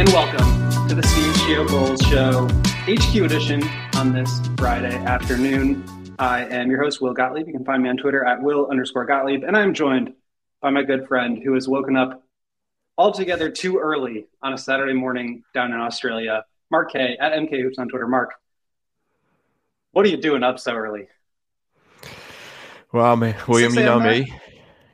[0.00, 2.48] And welcome to the Steve Geo Bulls Show
[2.88, 3.62] HQ edition
[3.96, 5.84] on this Friday afternoon.
[6.18, 7.46] I am your host, Will Gottlieb.
[7.46, 10.14] You can find me on Twitter at Will underscore Gottlieb, and I'm joined
[10.62, 12.24] by my good friend who has woken up
[12.96, 17.76] altogether too early on a Saturday morning down in Australia, Mark K at MK Hoops
[17.78, 18.08] on Twitter.
[18.08, 18.32] Mark,
[19.92, 21.08] what are you doing up so early?
[22.90, 24.32] Well, me, William, 6 you know me.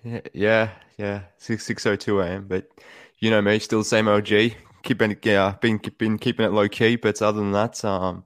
[0.02, 1.20] Yeah, yeah, yeah.
[1.38, 2.46] Six six oh two a.m.
[2.48, 2.68] But
[3.20, 4.56] you know me, still the same OG.
[4.86, 6.94] Keeping it, yeah, been been keeping it low key.
[6.94, 8.22] But other than that, um,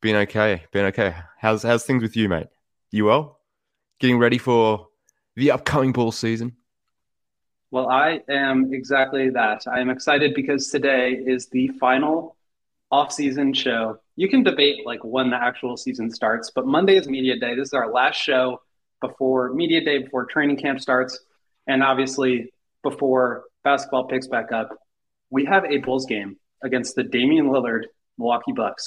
[0.00, 1.14] been okay, been okay.
[1.38, 2.46] How's how's things with you, mate?
[2.90, 3.40] You well?
[4.00, 4.88] Getting ready for
[5.36, 6.56] the upcoming ball season?
[7.70, 9.66] Well, I am exactly that.
[9.66, 12.36] I am excited because today is the final
[12.90, 13.98] off-season show.
[14.16, 17.54] You can debate like when the actual season starts, but Monday is media day.
[17.54, 18.62] This is our last show
[19.02, 21.18] before media day, before training camp starts,
[21.66, 22.50] and obviously
[22.82, 24.70] before basketball picks back up.
[25.32, 27.84] We have a Bulls game against the Damian Lillard
[28.18, 28.86] Milwaukee Bucks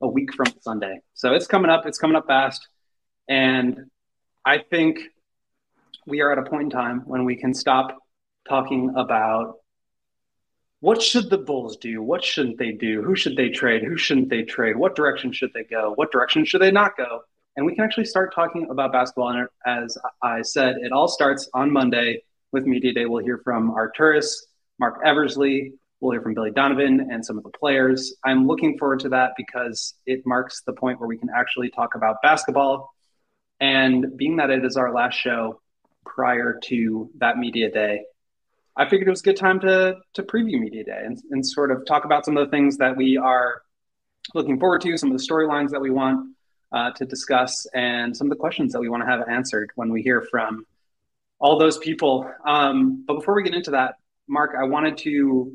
[0.00, 1.00] a week from Sunday.
[1.12, 1.84] So it's coming up.
[1.84, 2.66] It's coming up fast,
[3.28, 3.90] and
[4.42, 5.00] I think
[6.06, 7.94] we are at a point in time when we can stop
[8.48, 9.56] talking about
[10.80, 12.00] what should the Bulls do?
[12.02, 13.02] What shouldn't they do?
[13.02, 13.82] Who should they trade?
[13.82, 14.76] Who shouldn't they trade?
[14.76, 15.92] What direction should they go?
[15.96, 17.20] What direction should they not go?
[17.54, 19.28] And we can actually start talking about basketball.
[19.28, 23.04] And as I said, it all starts on Monday with Media Day.
[23.04, 24.32] We'll hear from Arturas,
[24.78, 25.72] Marc Eversley.
[26.00, 28.14] We'll hear from Billy Donovan and some of the players.
[28.24, 31.94] I'm looking forward to that because it marks the point where we can actually talk
[31.94, 32.92] about basketball.
[33.60, 35.60] And being that it is our last show
[36.04, 38.02] prior to that media day,
[38.76, 41.70] I figured it was a good time to to preview media day and, and sort
[41.70, 43.62] of talk about some of the things that we are
[44.34, 46.34] looking forward to, some of the storylines that we want
[46.72, 49.90] uh, to discuss, and some of the questions that we want to have answered when
[49.90, 50.66] we hear from
[51.38, 52.30] all those people.
[52.46, 53.94] Um, but before we get into that,
[54.28, 55.52] Mark, I wanted to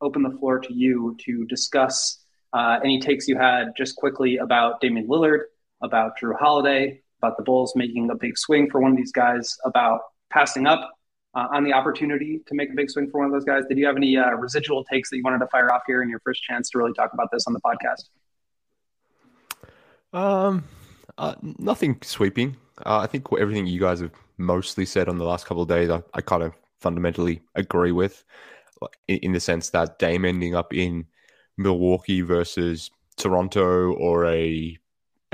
[0.00, 4.80] open the floor to you to discuss uh, any takes you had just quickly about
[4.80, 5.40] Damian Lillard,
[5.82, 9.56] about Jrue Holiday, about the Bulls making a big swing for one of these guys,
[9.64, 10.90] about passing up
[11.34, 13.64] uh, on the opportunity to make a big swing for one of those guys.
[13.68, 16.08] Did you have any uh, residual takes that you wanted to fire off here in
[16.08, 18.08] your first chance to really talk about this on the podcast?
[20.12, 20.64] Um,
[21.18, 22.56] uh, nothing sweeping.
[22.84, 25.90] Uh, I think everything you guys have mostly said on the last couple of days,
[25.90, 26.52] I, I kind of
[26.84, 28.24] fundamentally agree with,
[29.08, 31.06] in, the sense that Dame ending up in
[31.56, 34.76] Milwaukee versus Toronto or a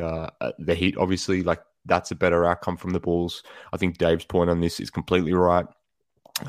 [0.00, 0.30] uh,
[0.60, 3.42] the Heat, obviously, like that's a better outcome from the Bulls.
[3.72, 5.66] I think Dave's point on this is completely right.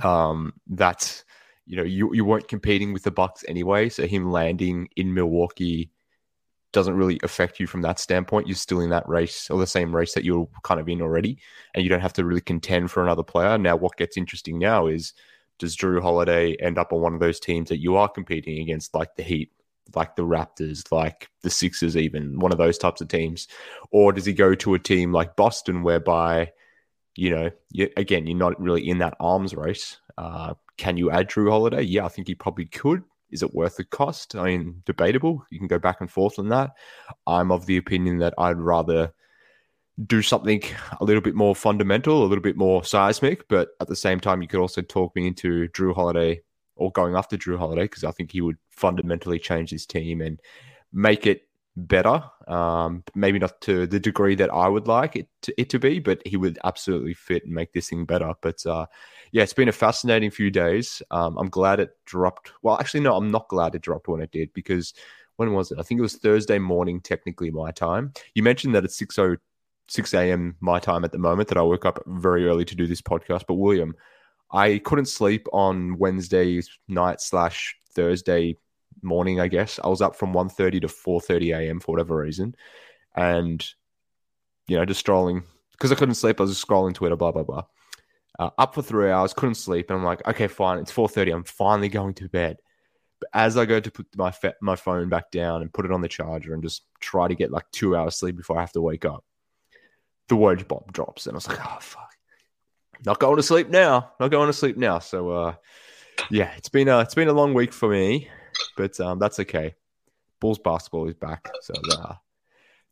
[0.04, 1.26] Um, that's
[1.66, 5.90] you know you you weren't competing with the Bucks anyway, so him landing in Milwaukee
[6.74, 8.48] doesn't really affect you from that standpoint.
[8.48, 11.38] You're still in that race or the same race that you're kind of in already,
[11.74, 13.58] and you don't have to really contend for another player.
[13.58, 15.14] Now, what gets interesting now is
[15.60, 18.96] does Jrue Holiday end up on one of those teams that you are competing against,
[18.96, 19.52] like the Heat,
[19.96, 23.48] like the Raptors, like the Sixers, even one of those types of teams,
[23.92, 26.52] or does he go to a team like Boston, whereby
[27.16, 29.98] you know, you, again, you're not really in that arms race.
[30.18, 31.82] Uh, can you add Jrue Holiday?
[31.82, 33.04] Yeah, I think he probably could.
[33.32, 34.36] Is it worth the cost?
[34.36, 35.46] I mean, debatable.
[35.50, 36.72] You can go back and forth on that.
[37.28, 39.14] I'm of the opinion that I'd rather
[40.06, 40.64] do something
[41.00, 44.42] a little bit more fundamental, a little bit more seismic, but at the same time,
[44.42, 46.42] you could also talk me into Jrue Holiday
[46.76, 50.40] or going after Jrue Holiday because I think he would fundamentally change his team and
[50.92, 51.48] make it
[51.78, 52.24] better.
[52.48, 56.00] Um, maybe not to the degree that I would like it to, it to be,
[56.00, 58.34] but he would absolutely fit and make this thing better.
[58.42, 58.88] But uh,
[59.32, 61.02] yeah, it's been a fascinating few days.
[61.12, 62.52] Um, I'm glad it dropped.
[62.62, 64.94] Well, actually, no, I'm not glad it dropped when it did because
[65.38, 65.80] when was it?
[65.80, 68.14] I think it was Thursday morning, technically my time.
[68.36, 69.18] You mentioned that it's 6
[69.88, 70.56] 6 a.m.
[70.60, 73.44] my time at the moment that I woke up very early to do this podcast.
[73.48, 73.96] But William,
[74.52, 78.58] I couldn't sleep on Wednesday night slash Thursday
[79.02, 79.80] morning, I guess.
[79.84, 81.80] I was up from 1.30 to 4.30 a.m.
[81.80, 82.56] for whatever reason.
[83.16, 83.66] And,
[84.68, 85.44] you know, just strolling.
[85.72, 87.64] Because I couldn't sleep, I was just scrolling Twitter, blah, blah, blah.
[88.40, 89.90] Uh, up for three hours, couldn't sleep.
[89.90, 90.80] And I'm like, okay, fine.
[90.80, 91.36] It's 4.30.
[91.36, 92.58] I'm finally going to bed.
[93.20, 95.92] But as I go to put my fe- my phone back down and put it
[95.92, 98.72] on the charger and just try to get like two hours sleep before I have
[98.72, 99.24] to wake up,
[100.28, 101.28] the word bomb drops.
[101.28, 102.10] And I was like, oh, fuck.
[103.06, 104.12] Not going to sleep now.
[104.20, 105.00] Not going to sleep now.
[105.00, 105.56] So, uh,
[106.30, 108.30] yeah, it's been a, it's been a long week for me
[108.76, 109.76] but um, that's okay.
[110.40, 112.14] Bulls basketball is back, so uh,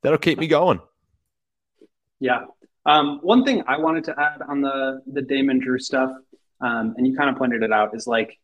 [0.01, 0.79] that'll keep me going.
[2.19, 2.45] Yeah.
[2.85, 6.11] Um, one thing I wanted to add on the the Damon Jrue stuff,
[6.61, 8.39] um, and you kind of pointed it out, is like,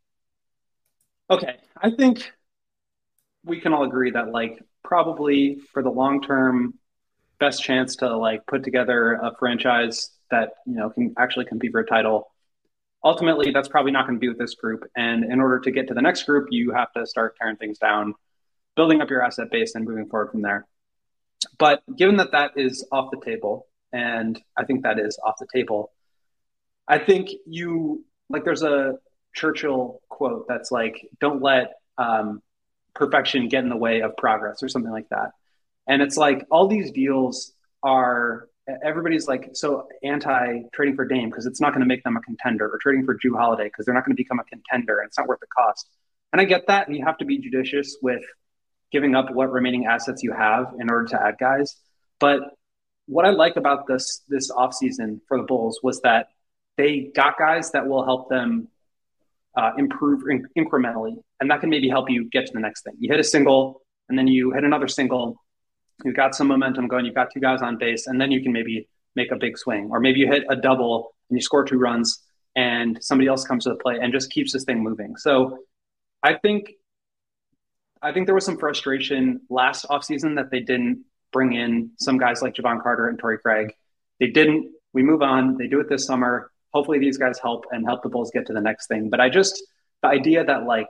[1.29, 2.31] okay, I think
[3.43, 6.75] we can all agree that like probably for the long term,
[7.39, 11.79] best chance to like put together a franchise that you know can actually compete for
[11.79, 12.27] a title
[13.05, 14.83] ultimately that's probably not going to be with this group.
[14.97, 17.77] And in order to get to the next group, you have to start tearing things
[17.77, 18.15] down,
[18.75, 20.65] building up your asset base, and moving forward from there.
[21.59, 25.47] But given that that is off the table, and I think that is off the
[25.53, 25.91] table,
[26.87, 28.97] I think you like there's a
[29.33, 32.41] Churchill quote that's like, "Don't let um,
[32.93, 35.31] perfection get in the way of progress," or something like that.
[35.87, 37.53] And it's like all these deals
[37.83, 38.47] are
[38.83, 42.21] everybody's like so anti trading for Dame because it's not going to make them a
[42.21, 45.07] contender, or trading for Jrue Holiday because they're not going to become a contender and
[45.07, 45.87] it's not worth the cost.
[46.33, 48.23] And I get that, and you have to be judicious with
[48.91, 51.75] giving up what remaining assets you have in order to add guys.
[52.19, 52.41] But
[53.07, 56.29] what I like about this this offseason for the Bulls was that
[56.77, 58.67] they got guys that will help them
[59.55, 62.93] uh, improve in- incrementally, and that can maybe help you get to the next thing.
[62.99, 65.41] You hit a single, and then you hit another single,
[66.03, 68.51] you've got some momentum going, you've got two guys on base, and then you can
[68.51, 69.89] maybe make a big swing.
[69.91, 72.21] Or maybe you hit a double and you score two runs
[72.55, 75.15] and somebody else comes to the plate and just keeps this thing moving.
[75.17, 75.59] So
[76.23, 76.71] I think
[78.01, 82.41] I think there was some frustration last offseason that they didn't bring in some guys
[82.41, 83.73] like Jevon Carter and Torrey Craig.
[84.19, 84.71] They didn't.
[84.93, 85.57] We move on.
[85.57, 86.51] They do it this summer.
[86.73, 89.09] Hopefully these guys help and help the Bulls get to the next thing.
[89.09, 89.63] But I just
[90.01, 90.89] the idea that like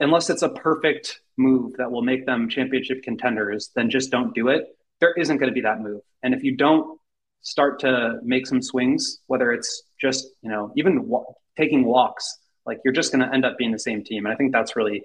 [0.00, 4.48] unless it's a perfect move that will make them championship contenders, then just don't do
[4.48, 4.76] it.
[5.00, 6.00] There isn't going to be that move.
[6.22, 6.98] And if you don't
[7.42, 11.10] start to make some swings, whether it's just, you know, even
[11.56, 14.26] taking walks, like you're just going to end up being the same team.
[14.26, 15.04] And I think that's really,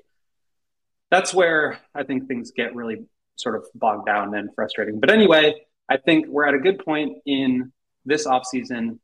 [1.11, 3.05] that's where I think things get really
[3.35, 4.99] sort of bogged down and frustrating.
[4.99, 5.55] But anyway,
[5.89, 7.71] I think we're at a good point in
[8.05, 8.99] this offseason,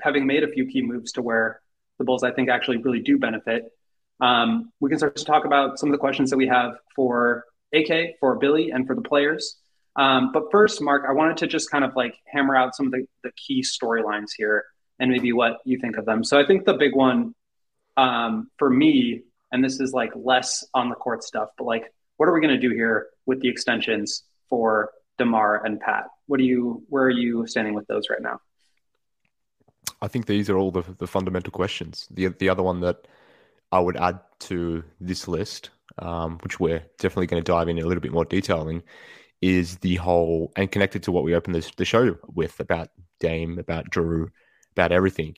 [0.00, 1.60] having made a few key moves to where
[1.98, 3.70] the Bulls, I think, actually really do benefit
[4.20, 7.44] um, we can start to talk about some of the questions that we have for
[7.74, 9.58] AK, for Billy, and for the players.
[9.96, 12.92] Um, but first, Mark, I wanted to just kind of like hammer out some of
[12.92, 14.64] the, the key storylines here
[14.98, 16.24] and maybe what you think of them.
[16.24, 17.34] So I think the big one
[17.96, 19.22] um, for me,
[19.52, 22.54] and this is like less on the court stuff, but like, what are we going
[22.54, 26.04] to do here with the extensions for Demar and Pat?
[26.26, 28.40] What do you, where are you standing with those right now?
[30.04, 32.06] I think these are all the, the fundamental questions.
[32.10, 33.08] The the other one that
[33.72, 37.86] I would add to this list, um, which we're definitely going to dive in a
[37.86, 38.82] little bit more detailing,
[39.40, 42.88] is the whole and connected to what we opened this, the show with about
[43.18, 44.28] Dame, about Jrue,
[44.72, 45.36] about everything.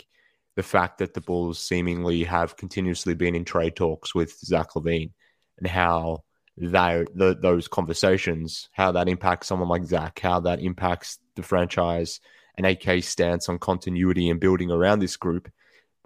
[0.56, 5.12] The fact that the Bulls seemingly have continuously been in trade talks with Zach LaVine
[5.59, 6.25] and how
[6.59, 12.21] that the, those conversations, how that impacts someone like Zach, how that impacts the franchise
[12.57, 15.51] and AK stance on continuity and building around this group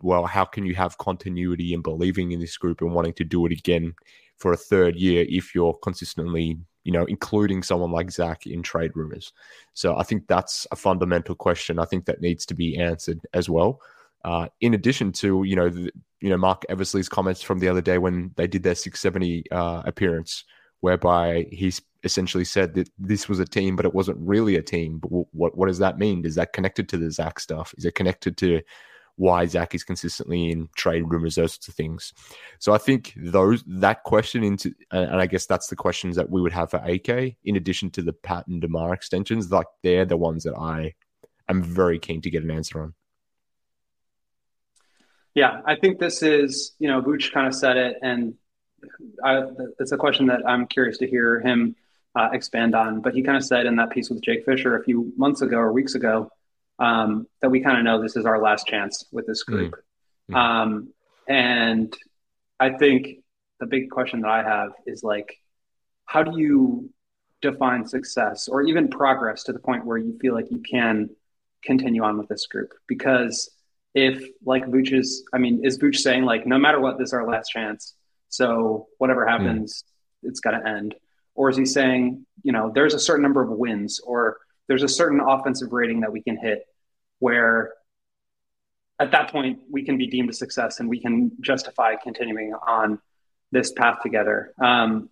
[0.03, 3.47] well, how can you have continuity and believing in this group and wanting to do
[3.47, 3.95] it again
[4.37, 8.93] for a third year if you're consistently, you know, including someone like Zach in trade
[8.95, 9.33] rumors?
[9.75, 11.79] So I think that's a fundamental question.
[11.79, 13.81] I think that needs to be answered as well.
[14.25, 17.81] Uh, in addition to, you know, the, you know, Marc Eversley's comments from the other
[17.81, 20.45] day when they did their 670 uh, appearance,
[20.81, 21.73] whereby he
[22.05, 24.99] essentially said that this was a team, but it wasn't really a team.
[24.99, 26.25] But what what does that mean?
[26.25, 27.75] Is that connected to the Zach stuff?
[27.77, 28.61] Is it connected to
[29.21, 32.15] why Zach is consistently in trade rumors, those sorts of things.
[32.59, 36.41] So I think those that question into, and I guess that's the questions that we
[36.41, 39.51] would have for AK, in addition to the Pat and Demar extensions.
[39.51, 40.95] Like they're the ones that I
[41.51, 42.95] am very keen to get an answer on.
[45.35, 48.35] Yeah, I think this is, you know, Vooch kind of said it, and
[49.23, 49.43] I,
[49.79, 51.77] it's a question that I'm curious to hear him
[52.17, 53.01] uh, expand on.
[53.01, 55.59] But he kind of said in that piece with Jake Fisher a few months ago
[55.59, 56.31] or weeks ago
[56.79, 59.75] um, that we kind of know this is our last chance with this group.
[60.31, 60.35] Mm-hmm.
[60.35, 60.89] Um,
[61.29, 61.95] and
[62.59, 63.19] I think
[63.61, 65.37] the big question that I have is like,
[66.07, 66.91] how do you
[67.41, 71.11] define success or even progress to the point where you feel like you can
[71.63, 72.73] continue on with this group?
[72.89, 73.51] Because
[73.95, 77.13] if like Vooch is, I mean, is Vooch saying like, no matter what, this is
[77.13, 77.95] our last chance.
[78.29, 79.31] So whatever hmm.
[79.31, 79.85] happens,
[80.25, 80.29] mm.
[80.29, 80.95] it's got to end.
[81.35, 84.89] Or is he saying, you know, there's a certain number of wins or there's a
[84.89, 86.67] certain offensive rating that we can hit
[87.19, 87.73] where
[89.01, 93.01] at that point we can be deemed a success and we can justify continuing on
[93.51, 94.53] this path together.
[94.63, 95.09] Um,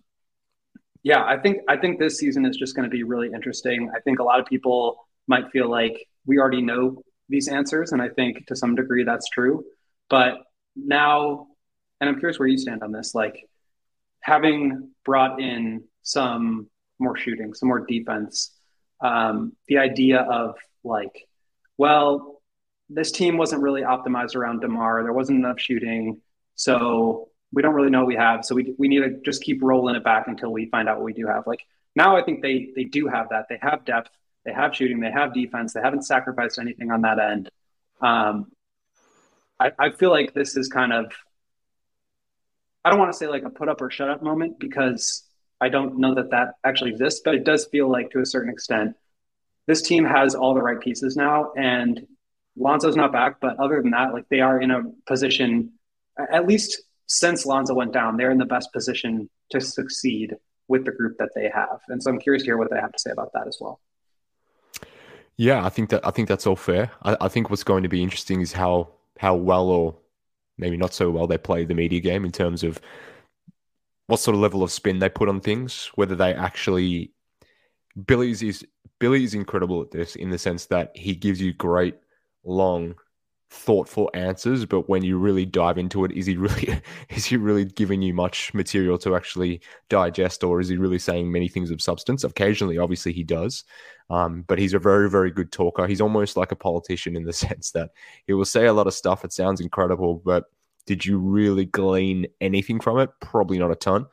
[1.03, 3.89] yeah, I think I think this season is just going to be really interesting.
[3.95, 8.01] I think a lot of people might feel like we already know these answers, and
[8.01, 9.63] I think to some degree that's true.
[10.09, 10.39] But
[10.75, 11.47] now,
[12.01, 13.13] and I'm curious where you stand on this.
[13.13, 13.47] Like
[14.21, 16.67] having brought in some
[16.97, 18.51] more shooting, some more defense,
[19.01, 21.27] um, the idea of like,
[21.77, 22.41] well,
[22.89, 25.03] this team wasn't really optimized around Demar.
[25.03, 26.21] There wasn't enough shooting,
[26.55, 28.43] so we don't really know what we have.
[28.43, 31.05] So we we need to just keep rolling it back until we find out what
[31.05, 31.45] we do have.
[31.45, 31.61] Like
[31.95, 33.45] now, I think they they do have that.
[33.49, 34.09] They have depth.
[34.49, 34.99] They have shooting.
[34.99, 35.73] They have defense.
[35.73, 37.49] They haven't sacrificed anything on that end.
[38.01, 38.51] Um,
[39.59, 41.13] I, I feel like this is kind of
[42.83, 45.23] I don't want to say like a put up or shut up moment because
[45.61, 48.51] I don't know that that actually exists, but it does feel like to a certain
[48.51, 48.95] extent
[49.67, 52.07] this team has all the right pieces now, and
[52.55, 55.73] Lonzo's not back, but other than that, like they are in a position,
[56.17, 60.35] at least since Lonzo went down, they're in the best position to succeed
[60.67, 61.81] with the group that they have.
[61.89, 63.79] And so I'm curious to hear what they have to say about that as well.
[65.39, 66.91] Yeah, I think that I think that's all fair.
[67.01, 69.95] I, I think what's going to be interesting is how how well or
[70.57, 72.81] maybe not so well they play the media game in terms of
[74.07, 77.13] what sort of level of spin they put on things, whether they actually
[78.05, 78.67] Billy's is
[78.99, 81.95] Billy's incredible at this in the sense that he gives you great
[82.43, 82.95] long
[83.51, 86.79] thoughtful answers but when you really dive into it is he really
[87.09, 91.31] is he really giving you much material to actually digest or is he really saying
[91.31, 92.23] many things of substance?
[92.23, 93.63] Occasionally obviously he does.
[94.11, 95.87] Um, but he's a very very good talker.
[95.87, 97.89] He's almost like a politician in the sense that
[98.27, 99.25] he will say a lot of stuff.
[99.25, 100.45] It sounds incredible but
[100.85, 103.09] did you really glean anything from it?
[103.19, 104.05] Probably not a ton.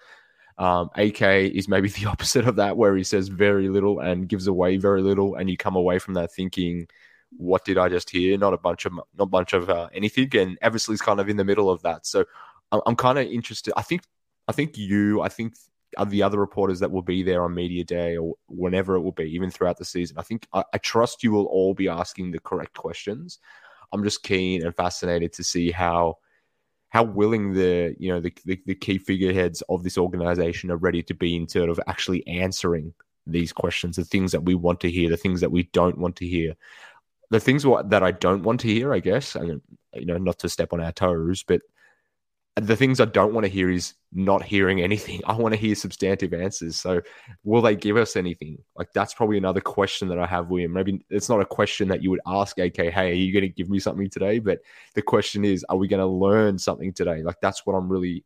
[0.58, 4.46] Um, AK is maybe the opposite of that, where he says very little and gives
[4.46, 6.86] away very little, and you come away from that thinking,
[7.30, 8.38] what did I just hear?
[8.38, 10.34] Not a bunch of not a bunch of uh, anything.
[10.36, 12.06] And Eversley's kind of in the middle of that.
[12.06, 12.24] So
[12.72, 13.72] I'm, kind of interested.
[13.76, 14.02] I think
[14.48, 15.54] I think you, I think
[16.08, 19.24] the other reporters that will be there on media day or whenever it will be,
[19.34, 20.18] even throughout the season.
[20.18, 23.38] I think I, I trust you will all be asking the correct questions.
[23.92, 26.18] I'm just keen and fascinated to see how
[26.90, 31.02] how willing the you know the, the, the key figureheads of this organization are ready
[31.04, 32.94] to be in sort of actually answering
[33.26, 36.16] these questions, the things that we want to hear, the things that we don't want
[36.16, 36.54] to hear
[37.30, 39.60] the things that I don't want to hear, I guess, and
[39.94, 41.62] you know, not to step on our toes, but
[42.56, 45.20] the things I don't want to hear is not hearing anything.
[45.26, 46.76] I want to hear substantive answers.
[46.76, 47.02] So,
[47.44, 48.58] will they give us anything?
[48.76, 50.72] Like, that's probably another question that I have, William.
[50.72, 53.48] Maybe it's not a question that you would ask, AK, hey, are you going to
[53.48, 54.38] give me something today?
[54.38, 54.60] But
[54.94, 57.22] the question is, are we going to learn something today?
[57.22, 58.24] Like, that's what I'm really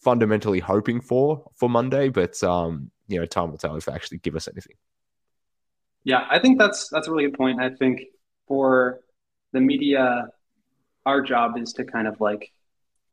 [0.00, 2.08] fundamentally hoping for for Monday.
[2.08, 4.74] But, um, you know, time will tell if they actually give us anything.
[6.04, 7.60] Yeah, I think that's that's a really good point.
[7.60, 8.00] I think
[8.48, 9.00] for
[9.52, 10.28] the media,
[11.06, 12.52] our job is to kind of like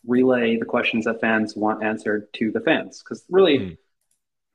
[0.05, 3.03] relay the questions that fans want answered to the fans.
[3.03, 3.77] Because really, mm.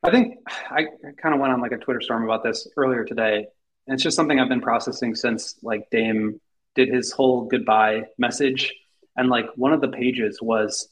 [0.03, 0.39] I think
[0.71, 0.87] I
[1.21, 3.47] kind of went on like a Twitter storm about this earlier today.
[3.87, 6.41] And it's just something I've been processing since like Dame
[6.75, 8.73] did his whole goodbye message.
[9.17, 10.89] And like one of the pages was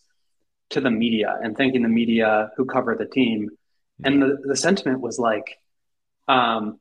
[0.70, 3.50] to the media and thanking the media who cover the team.
[4.02, 4.06] Mm.
[4.06, 5.58] And the, the sentiment was like,
[6.28, 6.78] um,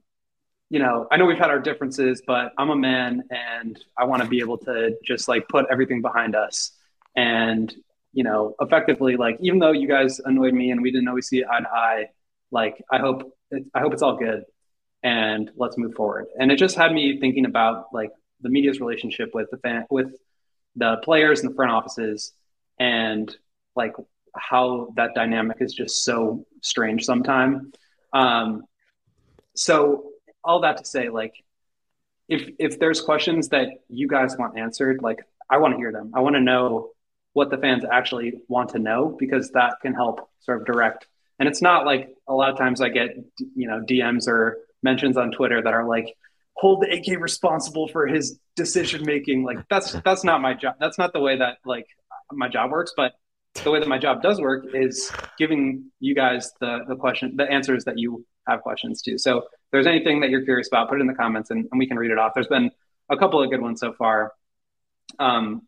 [0.72, 4.24] you know, I know we've had our differences, but I'm a man and I want
[4.24, 6.72] to be able to just like put everything behind us.
[7.13, 7.75] And,
[8.13, 11.44] you know, effectively, like, even though you guys annoyed me and we didn't always see
[11.44, 12.06] eye to eye,
[12.51, 14.46] like, I hope, it, I hope it's all good
[15.04, 16.28] and let's move forward.
[16.40, 20.16] And it just had me thinking about like the media's relationship with the fan, with
[20.78, 22.32] the players and the front offices
[22.80, 23.36] and
[23.75, 23.92] like
[24.34, 27.74] how that dynamic is just so strange sometimes.
[28.13, 28.63] Um,
[29.54, 30.11] so
[30.44, 31.34] all that to say, like,
[32.28, 35.20] if if there's questions that you guys want answered, like,
[35.50, 36.12] I want to hear them.
[36.14, 36.92] I want to know
[37.34, 41.08] what the fans actually want to know because that can help sort of direct.
[41.40, 43.16] And it's not like a lot of times I get
[43.56, 46.16] you know DMs or mentions on Twitter that are like,
[46.54, 49.44] hold the AK responsible for his decision making.
[49.44, 50.76] Like that's that's not my job.
[50.80, 51.88] That's not the way that like
[52.32, 52.94] my job works.
[52.96, 53.14] But
[53.64, 57.50] the way that my job does work is giving you guys the the question, the
[57.50, 59.18] answers that you have questions to.
[59.18, 61.88] So there's anything that you're curious about, put it in the comments and, and we
[61.88, 62.34] can read it off.
[62.34, 62.72] There's been
[63.10, 64.34] a couple of good ones so far.
[65.20, 65.63] Um,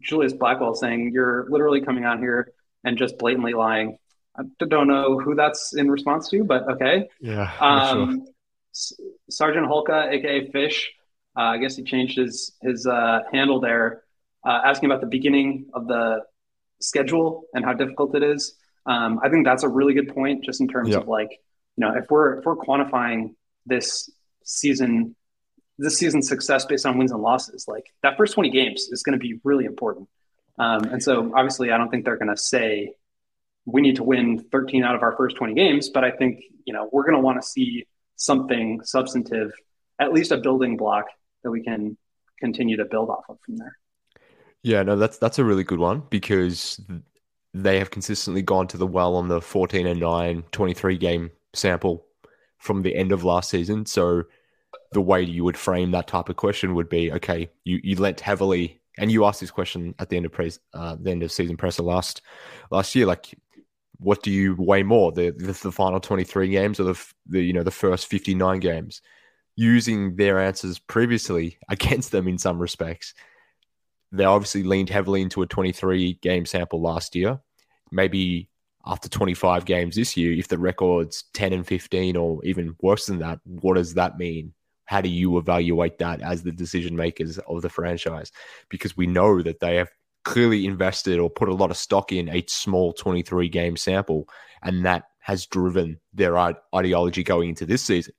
[0.00, 2.52] Julius Blackwell saying, You're literally coming out here
[2.84, 3.98] and just blatantly lying.
[4.36, 7.08] I don't know who that's in response to, but okay.
[7.20, 7.50] Yeah.
[7.60, 8.26] Um,
[8.74, 9.06] sure.
[9.28, 10.92] Sergeant Holka, aka Fish,
[11.36, 14.02] uh, I guess he changed his his uh, handle there,
[14.46, 16.22] uh, asking about the beginning of the
[16.80, 18.54] schedule and how difficult it is.
[18.86, 21.40] Um, I think that's a really good point, just in terms of like,
[21.78, 24.10] you know, if we're if we're quantifying this
[24.42, 25.14] season,
[25.78, 29.16] this season's success based on wins and losses, like that first twenty games is going
[29.16, 30.08] to be really important.
[30.58, 32.94] Um, and so, obviously, I don't think they're going to say
[33.64, 35.88] we need to win 13 out of our first 20 games.
[35.90, 39.52] But I think, you know, we're going to want to see something substantive,
[40.00, 41.04] at least a building block
[41.44, 41.96] that we can
[42.40, 43.76] continue to build off of from there.
[44.64, 46.80] Yeah, no, that's that's a really good one because
[47.54, 52.06] they have consistently gone to the well on the 14 and 9 23 game sample
[52.58, 53.86] from the end of last season.
[53.86, 54.24] So
[54.92, 58.20] the way you would frame that type of question would be okay, you, you lent
[58.20, 61.32] heavily and you asked this question at the end of press, uh, the end of
[61.32, 62.22] season presser last
[62.70, 63.38] last year, like
[63.98, 67.52] what do you weigh more the, the, the final 23 games or the, the you
[67.52, 69.02] know the first 59 games?
[69.56, 73.14] Using their answers previously against them in some respects.
[74.10, 77.40] They obviously leaned heavily into a 23 game sample last year.
[77.90, 78.48] Maybe
[78.86, 83.18] after 25 games this year if the record's 10 and 15 or even worse than
[83.18, 84.52] that what does that mean
[84.86, 88.32] how do you evaluate that as the decision makers of the franchise
[88.68, 89.88] because we know that they have
[90.28, 94.28] clearly invested or put a lot of stock in a small 23 game sample,
[94.62, 96.36] and that has driven their
[96.74, 98.12] ideology going into this season.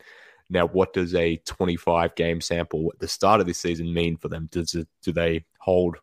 [0.50, 4.28] Now, what does a 25 game sample at the start of this season mean for
[4.28, 4.50] them?
[4.51, 5.98] Does it, do they hold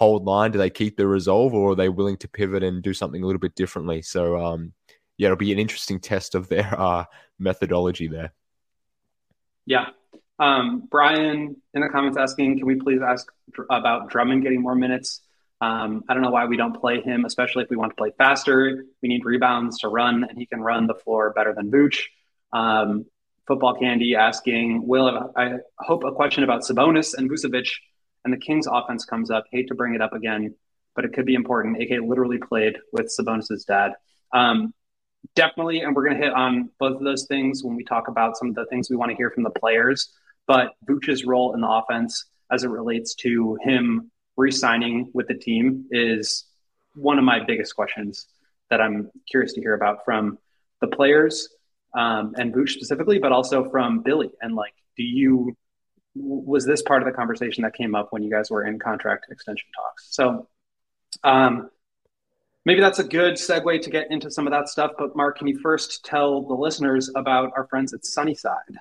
[0.00, 0.50] hold line?
[0.50, 3.26] Do they keep their resolve, or are they willing to pivot and do something a
[3.26, 4.00] little bit differently?
[4.00, 4.72] So, um,
[5.18, 7.04] yeah, it'll be an interesting test of their uh,
[7.38, 8.32] methodology there.
[9.66, 9.88] Yeah.
[10.38, 13.30] Um, Brian in the comments asking, can we please ask
[13.68, 15.20] about Drummond getting more minutes?
[15.60, 18.12] Um, I don't know why we don't play him, especially if we want to play
[18.16, 18.86] faster.
[19.02, 22.04] We need rebounds to run, and he can run the floor better than Vooch.
[22.54, 23.04] Um,
[23.46, 27.68] Football Candy asking, Will, I hope a question about Sabonis and Vucevic
[28.24, 29.44] and the Kings offense comes up.
[29.50, 30.54] Hate to bring it up again,
[30.94, 31.80] but it could be important.
[31.82, 33.92] AK literally played with Sabonis's dad.
[34.32, 34.74] Um,
[35.34, 38.36] definitely, and we're going to hit on both of those things when we talk about
[38.36, 40.10] some of the things we want to hear from the players.
[40.46, 45.86] But Vooch's role in the offense as it relates to him re-signing with the team
[45.90, 46.46] is
[46.94, 48.26] one of my biggest questions
[48.70, 50.38] that I'm curious to hear about from
[50.80, 51.48] the players
[51.96, 54.30] um, and Vooch specifically, but also from Billy.
[54.40, 55.56] And like, do you
[56.14, 59.26] was this part of the conversation that came up when you guys were in contract
[59.30, 60.08] extension talks?
[60.10, 60.48] So
[61.22, 61.70] um,
[62.64, 64.92] maybe that's a good segue to get into some of that stuff.
[64.98, 68.78] But Mark, can you first tell the listeners about our friends at Sunnyside?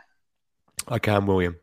[0.88, 1.58] I can, William.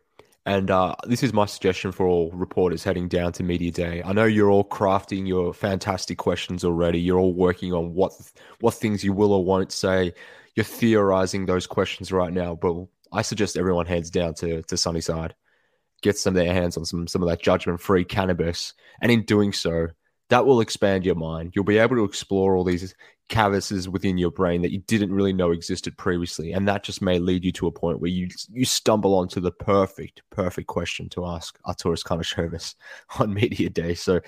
[0.46, 4.00] And uh, this is my suggestion for all reporters heading down to media day.
[4.04, 7.00] I know you're all crafting your fantastic questions already.
[7.00, 8.12] You're all working on what
[8.60, 10.12] what things you will or won't say.
[10.54, 12.54] You're theorizing those questions right now.
[12.54, 15.34] But I suggest everyone heads down to to Sunnyside,
[16.06, 19.24] gets some of their hands on some some of that judgment free cannabis, and in
[19.24, 19.88] doing so,
[20.30, 21.52] that will expand your mind.
[21.54, 22.94] You'll be able to explore all these
[23.28, 27.18] cavities within your brain that you didn't really know existed previously, and that just may
[27.18, 31.26] lead you to a point where you you stumble onto the perfect perfect question to
[31.26, 32.74] ask Arturas Karnisovas
[33.20, 33.94] on media day.
[33.94, 34.20] So, uh,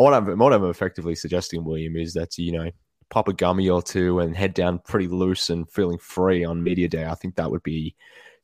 [0.00, 2.70] what I'm what I'm effectively suggesting, William, is that you know
[3.10, 6.88] pop a gummy or two and head down pretty loose and feeling free on media
[6.88, 7.04] day.
[7.04, 7.94] I think that would be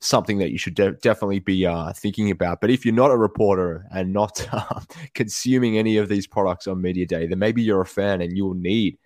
[0.01, 2.59] something that you should de- definitely be uh, thinking about.
[2.59, 4.81] But if you're not a reporter and not uh,
[5.13, 8.55] consuming any of these products on media day, then maybe you're a fan and you'll
[8.55, 8.97] need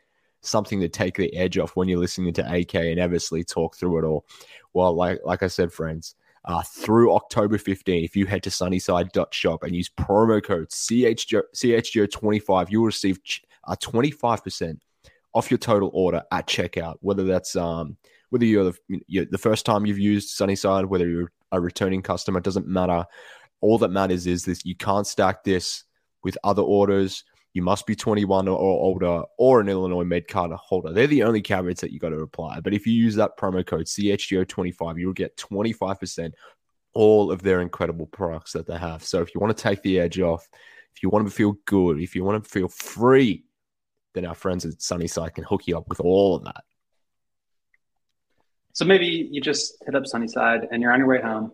[0.42, 4.00] something to take the edge off when you're listening to AK and Eversley talk through
[4.00, 4.26] it all.
[4.74, 9.64] Well, like like I said, friends, uh, through October 15, if you head to sunnyside.shop
[9.64, 13.20] and use promo code CHGO, CHGO25, you'll receive
[13.66, 14.78] uh, 25%
[15.34, 17.98] off your total order at checkout, whether that's um,
[18.36, 22.42] whether you're the, you're the first time you've used Sunnyside, whether you're a returning customer,
[22.42, 23.06] doesn't matter.
[23.62, 25.86] All that matters is this you can't stack this
[26.22, 27.24] with other orders.
[27.54, 30.92] You must be 21 or older or an Illinois med card holder.
[30.92, 32.60] They're the only caveats that you got to apply.
[32.60, 36.34] But if you use that promo code CHGO25, you'll get 25%
[36.94, 39.02] all of their incredible products that they have.
[39.02, 40.46] So if you want to take the edge off,
[40.94, 43.46] if you want to feel good, if you want to feel free,
[44.14, 46.66] then our friends at Sunnyside can hook you up with all of that.
[48.76, 51.54] So maybe you just hit up Sunnyside and you're on your way home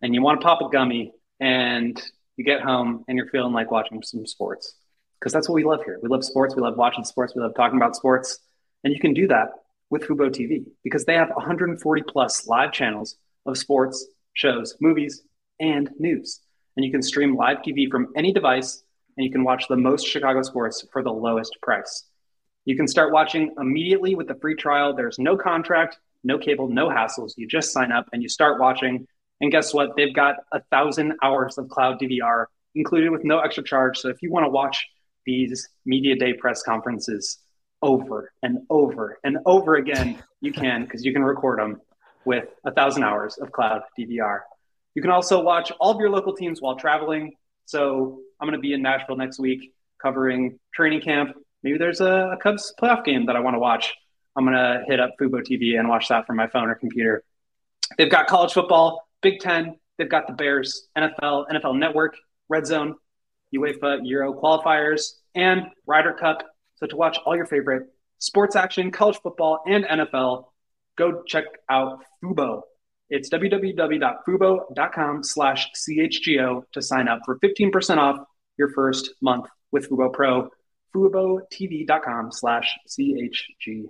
[0.00, 2.02] and you want to pop a gummy and
[2.38, 4.74] you get home and you're feeling like watching some sports
[5.20, 5.98] because that's what we love here.
[6.02, 6.56] We love sports.
[6.56, 7.34] We love watching sports.
[7.36, 8.38] We love talking about sports.
[8.84, 9.48] And you can do that
[9.90, 15.24] with Fubo TV because they have 140 plus live channels of sports, shows, movies,
[15.60, 16.40] and news.
[16.78, 18.82] And you can stream live TV from any device
[19.18, 22.04] and you can watch the most Chicago sports for the lowest price.
[22.64, 24.96] You can start watching immediately with the free trial.
[24.96, 27.32] There's no contract, no cable, no hassles.
[27.36, 29.06] You just sign up and you start watching.
[29.40, 29.90] And guess what?
[29.96, 33.98] They've got a thousand hours of cloud DVR included with no extra charge.
[33.98, 34.86] So if you want to watch
[35.26, 37.38] these media day press conferences
[37.82, 41.80] over and over and over again, you can because you can record them
[42.24, 44.40] with a thousand hours of cloud DVR.
[44.94, 47.32] You can also watch all of your local teams while traveling.
[47.66, 51.36] So I'm going to be in Nashville next week covering training camp.
[51.62, 53.94] Maybe there's a, a Cubs playoff game that I want to watch.
[54.36, 57.22] I'm going to hit up Fubo TV and watch that from my phone or computer.
[57.96, 59.76] They've got college football, Big Ten.
[59.98, 62.16] They've got the Bears, NFL, NFL Network,
[62.48, 62.96] Red Zone,
[63.54, 66.42] UEFA Euro qualifiers, and Ryder Cup.
[66.76, 67.84] So to watch all your favorite
[68.18, 70.46] sports action, college football, and NFL,
[70.96, 72.62] go check out Fubo.
[73.10, 78.16] It's www.fubo.com slash CHGO to sign up for 15% off
[78.56, 80.48] your first month with Fubo Pro.
[80.94, 83.86] FuboTV.com slash CHGO.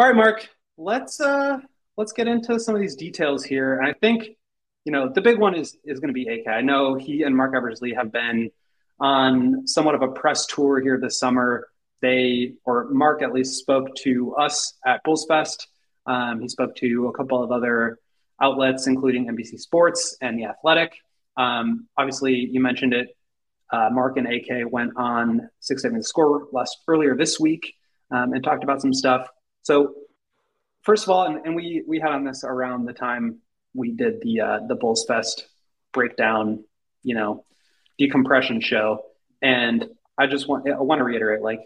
[0.00, 1.58] All right, Mark, let's uh
[1.98, 3.78] let's get into some of these details here.
[3.78, 4.30] And I think,
[4.86, 6.48] you know, the big one is is going to be AK.
[6.48, 8.50] I know he and Marc Eversley have been
[8.98, 11.68] on somewhat of a press tour here this summer.
[12.00, 15.68] They or Mark at least spoke to us at Bulls Fest.
[16.06, 17.98] Um, he spoke to a couple of other
[18.40, 20.94] outlets, including NBC Sports and The Athletic.
[21.36, 23.14] Um, obviously, you mentioned it.
[23.70, 27.74] Uh, Mark and AK went on Six Seven Score last earlier this week
[28.10, 29.28] um, and talked about some stuff.
[29.62, 29.94] So
[30.82, 33.38] first of all, and, and, we we had on this around the time
[33.74, 35.46] we did the uh, the Bulls Fest
[35.92, 36.64] breakdown,
[37.02, 37.44] you know,
[37.98, 39.02] decompression show,
[39.42, 39.86] and
[40.18, 41.60] I just want I want to reiterate, like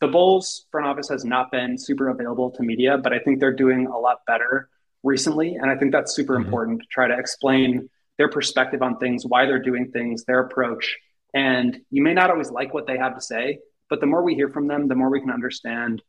[0.00, 3.54] the Bulls front office has not been super available to media, but I think they're
[3.54, 4.68] doing a lot better
[5.02, 6.46] recently, and I think that's super mm-hmm.
[6.46, 10.96] important to try to explain their perspective on things, why they're doing things, their approach,
[11.34, 13.58] and you may not always like what they have to say,
[13.90, 16.00] but the more we hear from them, the more we can understand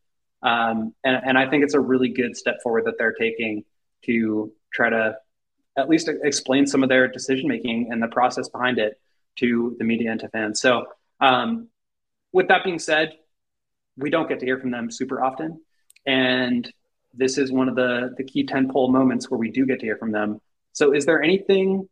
[0.46, 3.66] um, and, and I think it's a really good step forward that they're taking
[4.04, 5.18] to try to
[5.76, 9.00] at least explain some of their decision making and the process behind it
[9.38, 10.62] to the media and to fans.
[10.62, 10.86] So,
[11.20, 11.68] um,
[12.32, 13.14] with that being said,
[13.98, 15.62] we don't get to hear from them super often,
[16.06, 16.72] and
[17.14, 19.98] this is one of the the key tentpole moments where we do get to hear
[19.98, 20.40] from them.
[20.74, 21.90] So, is there anything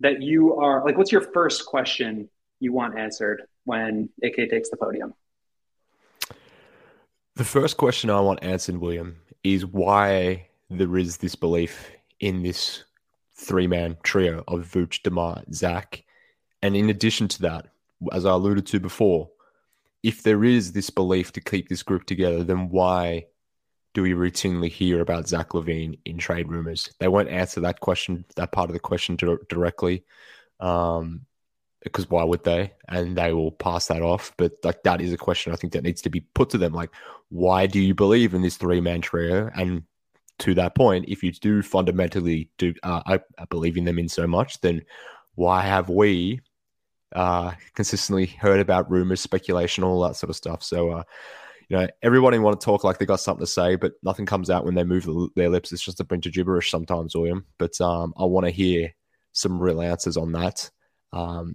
[0.00, 0.98] that you are like?
[0.98, 2.28] What's your first question
[2.58, 5.14] you want answered when AK takes the podium?
[7.36, 12.84] The first question I want answered, William, is why there is this belief in this
[13.34, 16.04] three man trio of Vooch, DeMar, Zach.
[16.62, 17.66] And in addition to that,
[18.12, 19.30] as I alluded to before,
[20.04, 23.26] if there is this belief to keep this group together, then why
[23.94, 26.90] do we routinely hear about Zach LaVine in trade rumors?
[27.00, 30.04] They won't answer that question, that part of the question directly.
[30.60, 31.22] Um,
[31.84, 32.72] because why would they?
[32.88, 34.32] And they will pass that off.
[34.36, 36.72] But like that is a question I think that needs to be put to them.
[36.72, 36.90] Like,
[37.28, 39.50] why do you believe in this three man trio?
[39.54, 39.84] And
[40.40, 44.08] to that point, if you do fundamentally do, uh, I, I, believe in them in
[44.08, 44.82] so much, then
[45.36, 46.40] why have we
[47.14, 50.62] uh, consistently heard about rumors, speculation, all that sort of stuff?
[50.62, 51.02] So, uh,
[51.68, 54.50] you know, everybody want to talk like they got something to say, but nothing comes
[54.50, 55.72] out when they move their lips.
[55.72, 57.46] It's just a bunch of gibberish sometimes, William.
[57.58, 58.92] But um, I want to hear
[59.32, 60.70] some real answers on that.
[61.12, 61.54] Um,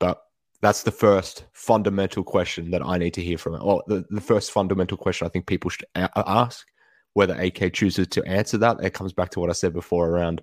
[0.00, 0.22] but
[0.60, 3.64] that's the first fundamental question that I need to hear from it.
[3.64, 6.66] Well, the, the first fundamental question I think people should a- ask.
[7.14, 10.42] Whether AK chooses to answer that, it comes back to what I said before around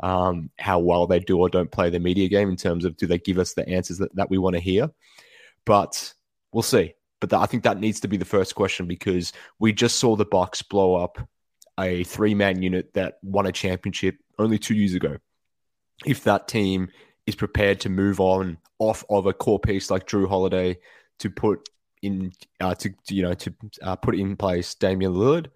[0.00, 3.06] um, how well they do or don't play the media game in terms of do
[3.06, 4.90] they give us the answers that, that we want to hear.
[5.66, 6.14] But
[6.52, 6.94] we'll see.
[7.20, 10.24] But I think that needs to be the first question because we just saw the
[10.24, 11.18] Bucks blow up
[11.78, 15.18] a three man unit that won a championship only two years ago.
[16.04, 16.88] If that team
[17.26, 20.78] is prepared to move on off of a core piece like Jrue Holiday
[21.18, 21.68] to put
[22.02, 25.48] in uh, to you know to uh, put in place Damian Lillard,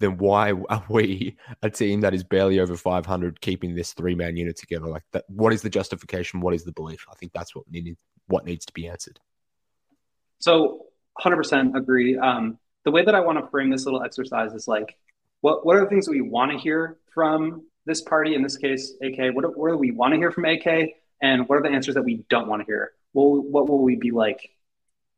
[0.00, 4.36] then why are we a team that is barely over 500 keeping this three man
[4.36, 4.86] unit together?
[4.86, 6.40] Like that, what is the justification?
[6.40, 7.06] What is the belief?
[7.10, 9.18] I think that's what needed what needs to be answered.
[10.38, 10.86] So,
[11.20, 12.16] 100% agree.
[12.16, 14.96] Um, the way that I want to frame this little exercise is like,
[15.40, 18.34] what what are the things that we want to hear from this party?
[18.34, 19.34] In this case, AK.
[19.34, 20.94] What what do we want to hear from AK?
[21.22, 22.92] And what are the answers that we don't want to hear?
[23.14, 24.50] Well what will we be like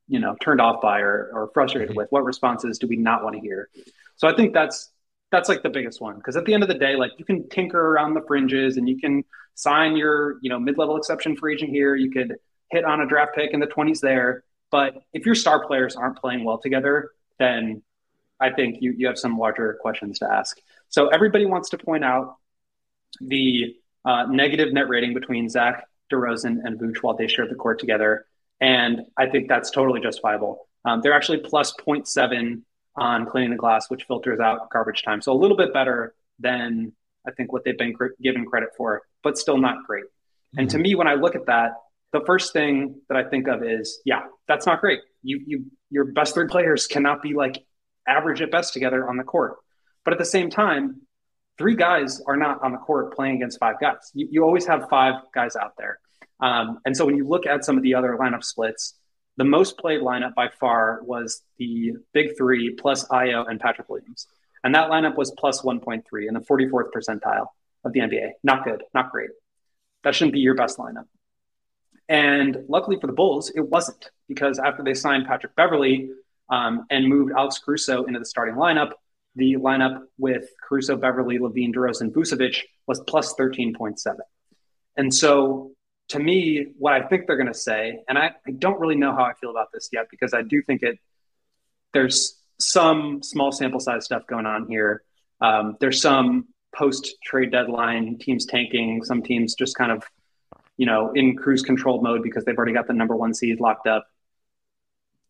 [0.07, 1.99] you know turned off by or, or frustrated mm-hmm.
[1.99, 2.12] with?
[2.12, 3.69] What responses do we not want to hear?
[4.17, 4.90] So i think that's
[5.33, 6.17] that's like the biggest one.
[6.17, 8.88] Because at the end of the day like you can tinker around the fringes and
[8.88, 9.25] you can
[9.57, 11.97] sign your you know mid-level exception free agent here.
[11.97, 12.37] You could
[12.71, 14.45] hit on a draft pick in the 20s there.
[14.71, 17.83] But if your star players aren't playing well together then
[18.40, 20.59] i think you, you have some larger questions to ask.
[20.88, 22.37] So everybody wants to point out
[23.21, 27.79] the uh, negative net rating between zach DeRozan and Vooch while they shared the court
[27.79, 28.27] together.
[28.61, 30.69] And I think that's totally justifiable.
[30.85, 32.62] Um, they're actually plus 0.7
[32.97, 35.21] on cleaning the glass, which filters out garbage time.
[35.23, 36.93] So a little bit better than
[37.27, 40.05] I think what they've been cr- given credit for, but still not great.
[40.05, 40.61] Mm-hmm.
[40.61, 40.83] And to mm-hmm.
[40.83, 41.73] me, when I look at that,
[42.12, 45.01] the first thing that I think of is, yeah, that's not great.
[45.23, 47.64] You, you, your best three players cannot be like
[48.07, 49.57] average at best together on the court.
[50.05, 51.01] But at the same time,
[51.59, 54.11] three guys are not on the court playing against five guys.
[54.14, 55.99] You, you always have five guys out there.
[56.40, 58.95] Um, and so when you look at some of the other lineup splits,
[59.37, 64.27] the most played lineup by far was the big three plus Ayo and Patrick Williams.
[64.62, 67.47] And that lineup was plus 1.3 in the 44th percentile
[67.85, 68.31] of the NBA.
[68.43, 69.31] Not good, not great.
[70.05, 71.07] That shouldn't be your best lineup.
[72.09, 76.11] And luckily for the Bulls, it wasn't because after they signed Patrick Beverley
[76.51, 78.93] um, and moved Alex Caruso into the starting lineup,
[79.37, 83.97] the lineup with Caruso, Beverley, LaVine, DeRozan, Vucevic was plus 13.7.
[84.97, 85.73] And so
[86.09, 89.14] to me, what I think they're going to say, and I, I, don't really know
[89.14, 90.99] how I feel about this yet because I do think it
[91.92, 95.03] there's some small sample size stuff going on here.
[95.40, 100.05] Um, there's some post trade deadline teams tanking, some teams just kind of,
[100.77, 103.87] you know, in cruise control mode because they've already got the number one seed locked
[103.87, 104.07] up.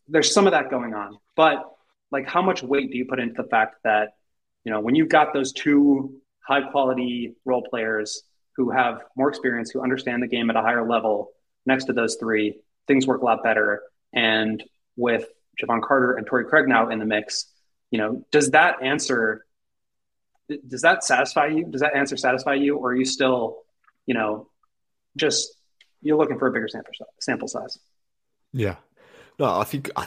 [0.08, 1.73] There's some of that going on, but
[2.14, 4.14] like, how much weight do you put into the fact that,
[4.64, 8.22] you know, when you've got those two high quality role players
[8.56, 11.32] who have more experience, who understand the game at a higher level,
[11.66, 13.82] next to those three, things work a lot better.
[14.12, 14.62] And
[14.96, 15.26] with
[15.60, 17.46] Jevon Carter and Torrey Craig now in the mix,
[17.90, 19.44] you know, does that answer
[20.68, 21.64] does that satisfy you?
[21.64, 23.62] Does that answer satisfy you, or are you still,
[24.04, 24.50] you know,
[25.16, 25.54] just
[26.02, 27.78] you're looking for a bigger sample sample size?
[28.52, 28.76] Yeah,
[29.38, 30.06] no, I think I,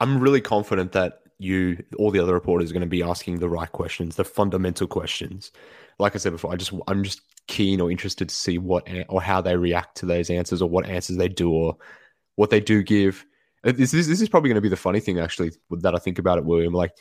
[0.00, 3.38] I, am really confident that you, all the other reporters, are going to be asking
[3.38, 5.52] the right questions, the fundamental questions.
[5.98, 9.22] Like I said before, I just I'm just keen or interested to see what or
[9.22, 11.76] how they react to those answers or what answers they do or
[12.36, 13.24] what they do give.
[13.64, 15.98] Uh, this, this, this is probably going to be the funny thing actually that I
[15.98, 16.72] think about it, William.
[16.72, 16.92] Like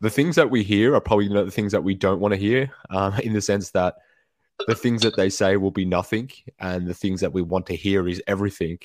[0.00, 2.40] the things that we hear are probably not the things that we don't want to
[2.40, 3.96] hear, um, in the sense that
[4.66, 7.76] the things that they say will be nothing, and the things that we want to
[7.76, 8.78] hear is everything.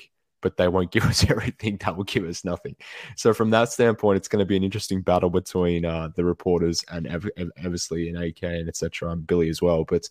[0.45, 2.75] But they won't give us everything; that will give us nothing.
[3.15, 6.85] So, from that standpoint, it's going to be an interesting battle between uh, the reporters
[6.91, 9.09] and Ev- Eversley and AK and etc.
[9.09, 9.85] and Billy as well.
[9.85, 10.07] But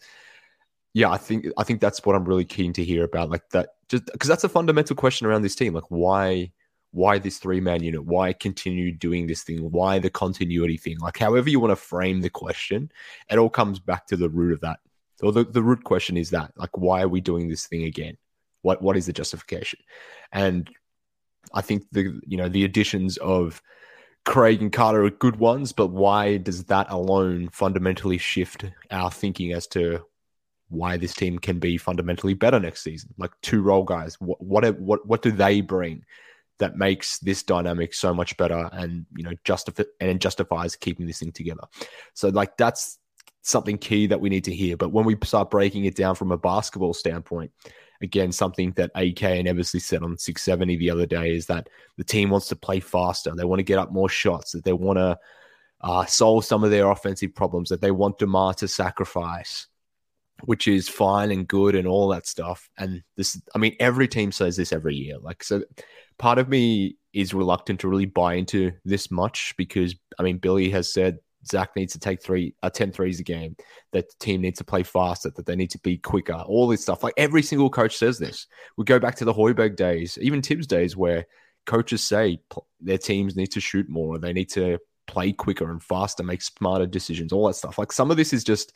[0.92, 3.30] yeah, I think I think that's what I'm really keen to hear about.
[3.30, 5.72] Like that, just because that's a fundamental question around this team.
[5.72, 6.50] Like why
[6.90, 8.04] why this three man unit?
[8.04, 9.70] Why continue doing this thing?
[9.70, 10.98] Why the continuity thing?
[10.98, 12.90] Like however you want to frame the question,
[13.30, 14.80] it all comes back to the root of that.
[15.20, 18.16] So the, the root question is that like why are we doing this thing again?
[18.64, 19.78] What what is the justification?
[20.32, 20.68] And
[21.52, 23.62] I think the you know the additions of
[24.24, 29.52] Craig and Carter are good ones, but why does that alone fundamentally shift our thinking
[29.52, 30.04] as to
[30.68, 33.14] why this team can be fundamentally better next season.
[33.18, 36.04] Like two role guys, what what what what do they bring
[36.58, 41.18] that makes this dynamic so much better and you know justify and justifies keeping this
[41.18, 41.62] thing together.
[42.14, 42.98] So like that's
[43.42, 44.76] something key that we need to hear.
[44.76, 47.52] But when we start breaking it down from a basketball standpoint,
[48.02, 52.04] again, something that AK and Eversley said on 670 the other day is that the
[52.04, 53.34] team wants to play faster.
[53.34, 55.18] They want to get up more shots, that they want to
[55.80, 59.66] uh, solve some of their offensive problems, that they want DeMar to sacrifice
[60.42, 62.68] which is fine and good and all that stuff.
[62.78, 65.18] And this, I mean, every team says this every year.
[65.18, 65.62] Like, so
[66.18, 70.70] part of me is reluctant to really buy into this much because, I mean, Billy
[70.70, 73.56] has said Zach needs to take three, uh, 10 threes a game,
[73.92, 76.82] that the team needs to play faster, that they need to be quicker, all this
[76.82, 77.02] stuff.
[77.02, 78.46] Like, every single coach says this.
[78.76, 81.26] We go back to the Hoiberg days, even Thibs days, where
[81.66, 82.40] coaches say
[82.80, 86.86] their teams need to shoot more, they need to play quicker and faster, make smarter
[86.86, 87.78] decisions, all that stuff.
[87.78, 88.72] Like, some of this is just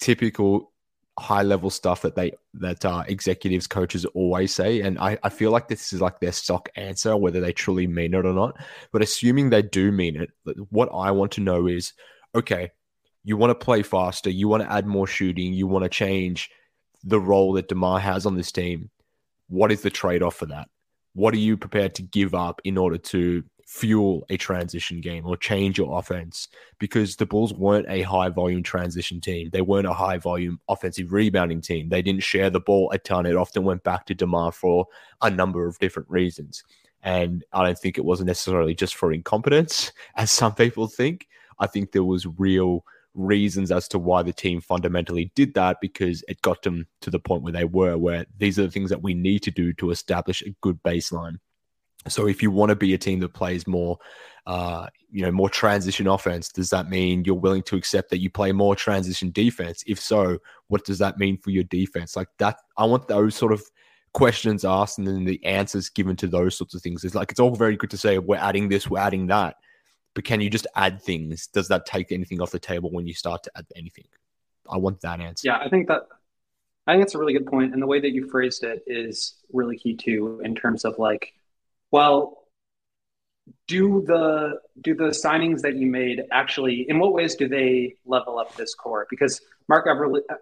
[0.00, 0.72] typical
[1.18, 5.50] high level stuff that they that uh, executives coaches always say and I, I feel
[5.50, 8.56] like this is like their stock answer whether they truly mean it or not.
[8.92, 10.30] But assuming they do mean it
[10.70, 11.94] what i want to know is
[12.34, 12.70] okay
[13.24, 16.50] you want to play faster you want to add more shooting you want to change
[17.02, 18.90] the role that demar has on this team
[19.48, 20.68] what is the trade-off for that?
[21.14, 25.36] What are you prepared to give up in order to fuel a transition game or
[25.36, 26.48] change your offense
[26.78, 29.50] because the Bulls weren't a high volume transition team.
[29.50, 31.88] They weren't a high volume offensive rebounding team.
[31.88, 33.26] They didn't share the ball a ton.
[33.26, 34.86] It often went back to DeMar for
[35.20, 36.62] a number of different reasons.
[37.02, 41.26] And I don't think it wasn't necessarily just for incompetence, as some people think.
[41.58, 46.22] I think there was real reasons as to why the team fundamentally did that because
[46.28, 49.02] it got them to the point where they were, where these are the things that
[49.02, 51.38] we need to do to establish a good baseline.
[52.08, 53.98] So if you want to be a team that plays more,
[54.46, 58.30] uh, you know, more transition offense, does that mean you're willing to accept that you
[58.30, 59.82] play more transition defense?
[59.86, 60.38] If so,
[60.68, 62.16] what does that mean for your defense?
[62.16, 63.62] Like that, I want those sort of
[64.12, 67.04] questions asked and then the answers given to those sorts of things.
[67.04, 69.56] It's like it's all very good to say we're adding this, we're adding that,
[70.14, 71.48] but can you just add things?
[71.48, 74.06] Does that take anything off the table when you start to add anything?
[74.70, 75.46] I want that answer.
[75.46, 76.08] Yeah, I think that
[76.86, 79.34] I think that's a really good point, and the way that you phrased it is
[79.52, 81.32] really key too, in terms of like,
[81.90, 82.38] well,
[83.68, 88.38] do the do the signings that you made actually in what ways do they level
[88.38, 89.06] up this core?
[89.08, 89.86] Because marc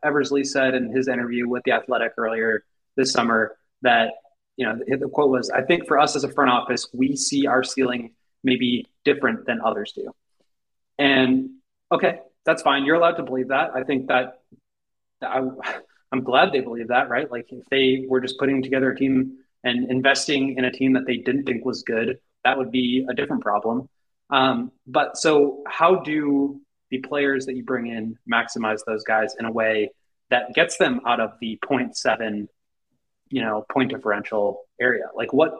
[0.03, 2.65] eversley said in his interview with the athletic earlier
[2.97, 4.11] this summer that
[4.57, 7.17] you know the, the quote was i think for us as a front office we
[7.17, 10.13] see our ceiling maybe different than others do.
[10.99, 11.51] And
[11.91, 12.85] okay that's fine.
[12.85, 13.71] You're allowed to believe that.
[13.75, 14.41] I think that
[15.23, 15.41] I,
[16.13, 17.31] i'm glad they believe that right?
[17.31, 21.07] Like if they were just putting together a team and investing in a team that
[21.07, 23.89] they didn't think was good that would be a different problem.
[24.31, 29.47] Um, but so, how do the players that you bring in maximize those guys in
[29.47, 29.91] a way
[30.31, 32.47] that gets them out of the 0.7,
[33.29, 35.05] you know, point differential area?
[35.17, 35.53] Like, what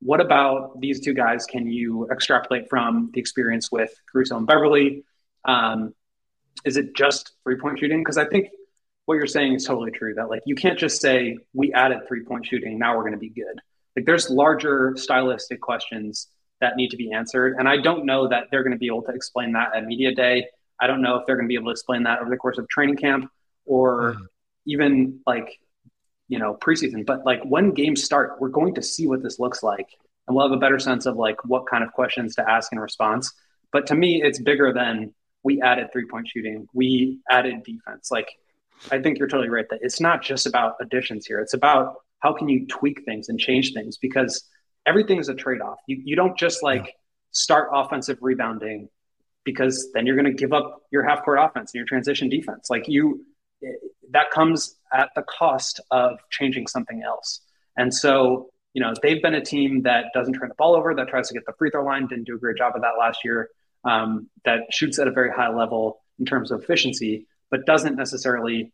[0.00, 5.04] what about these two guys can you extrapolate from the experience with Caruso and Beverley?
[5.44, 5.94] Um,
[6.64, 8.00] is it just three point shooting?
[8.00, 8.48] Because I think
[9.06, 10.14] what you're saying is totally true.
[10.14, 13.18] That like you can't just say we added three point shooting, now we're going to
[13.18, 13.60] be good.
[13.96, 16.28] Like there's larger stylistic questions
[16.60, 17.56] that need to be answered.
[17.58, 20.14] And I don't know that they're going to be able to explain that at media
[20.14, 20.46] day.
[20.80, 22.58] I don't know if they're going to be able to explain that over the course
[22.58, 23.30] of training camp
[23.64, 24.26] or mm.
[24.66, 25.58] even like,
[26.28, 27.06] you know, preseason.
[27.06, 29.88] But like when games start, we're going to see what this looks like
[30.26, 32.78] and we'll have a better sense of like what kind of questions to ask in
[32.78, 33.32] response.
[33.72, 38.10] But to me, it's bigger than we added three point shooting, we added defense.
[38.10, 38.28] Like,
[38.90, 41.40] I think you're totally right that it's not just about additions here.
[41.40, 44.44] It's about how can you tweak things and change things because
[44.86, 45.78] everything is a trade-off.
[45.86, 46.94] You, you don't just like
[47.30, 48.88] start offensive rebounding
[49.44, 52.68] because then you're going to give up your half court offense and your transition defense.
[52.70, 53.24] Like you
[54.10, 57.40] that comes at the cost of changing something else.
[57.76, 61.08] And so you know they've been a team that doesn't turn the ball over that
[61.08, 63.24] tries to get the free throw line didn't do a great job of that last
[63.24, 63.48] year
[63.84, 68.72] um, that shoots at a very high level in terms of efficiency but doesn't necessarily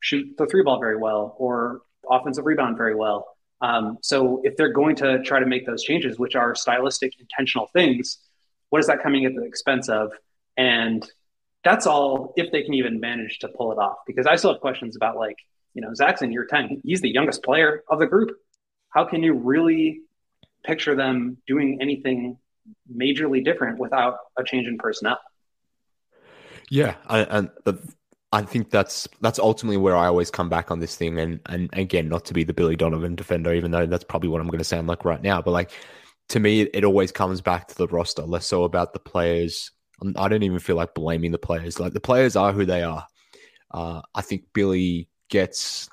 [0.00, 3.26] shoot the three ball very well or offensive rebound very well.
[3.62, 7.68] Um, so if they're going to try to make those changes, which are stylistic, intentional
[7.72, 8.18] things,
[8.68, 10.10] what is that coming at the expense of?
[10.58, 11.10] And
[11.64, 13.96] that's all if they can even manage to pull it off.
[14.06, 15.36] Because I still have questions about like,
[15.72, 16.82] you know, Zach's in year 10.
[16.84, 18.36] He's the youngest player of the group.
[18.90, 20.02] How can you really
[20.66, 22.36] picture them doing anything
[22.94, 25.18] majorly different without a change in personnel?
[26.68, 27.78] Yeah, and the
[28.32, 31.68] I think that's that's ultimately where I always come back on this thing, and and
[31.74, 34.58] again, not to be the Billy Donovan defender, even though that's probably what I'm going
[34.58, 35.42] to sound like right now.
[35.42, 35.70] But like
[36.30, 39.70] to me, it always comes back to the roster, less so about the players.
[40.16, 41.78] I don't even feel like blaming the players.
[41.78, 43.06] Like the players are who they are.
[43.70, 45.88] Uh, I think Billy gets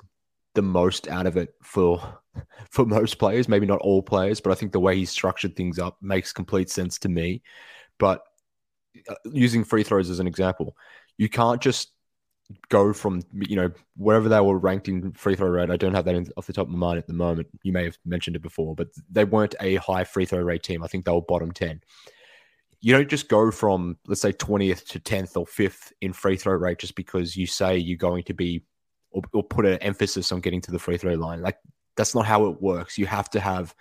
[0.54, 2.20] the most out of it for
[2.70, 5.78] for most players, maybe not all players, but I think the way he's structured things
[5.78, 7.42] up makes complete sense to me.
[7.98, 8.22] But
[9.08, 10.74] uh, using free throws as an example,
[11.18, 11.92] you can't just
[12.68, 15.70] go from you know wherever they were ranked in free throw rate.
[15.70, 17.48] I don't have that off the top of my mind at the moment.
[17.62, 20.82] You may have mentioned it before, but they weren't a high free throw rate team.
[20.82, 21.80] I think they were bottom ten.
[22.80, 26.54] You don't just go from let's say twentieth to tenth or fifth in free throw
[26.54, 28.64] rate just because you say you're going to be
[29.10, 31.42] or, or put an emphasis on getting to the free throw line.
[31.42, 31.58] Like
[31.96, 32.98] that's not how it works.
[32.98, 33.74] You have to have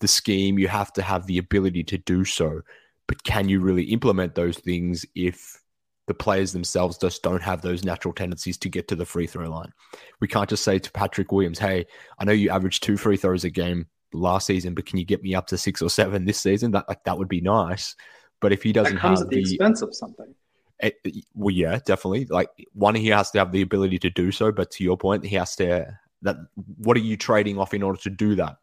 [0.00, 0.58] the scheme.
[0.58, 2.60] You have to have the ability to do so.
[3.06, 5.61] But can you really implement those things if
[6.06, 9.48] the players themselves just don't have those natural tendencies to get to the free throw
[9.48, 9.72] line.
[10.20, 11.86] We can't just say to Patrick Williams, "Hey,
[12.18, 15.22] I know you averaged two free throws a game last season, but can you get
[15.22, 17.94] me up to six or seven this season?" That like that would be nice.
[18.40, 20.34] But if he doesn't that comes have at the, the expense of something.
[20.80, 20.96] It,
[21.34, 22.24] well, yeah, definitely.
[22.24, 25.24] Like one, he has to have the ability to do so, but to your point,
[25.24, 25.98] he has to.
[26.22, 26.36] That
[26.76, 28.56] what are you trading off in order to do that?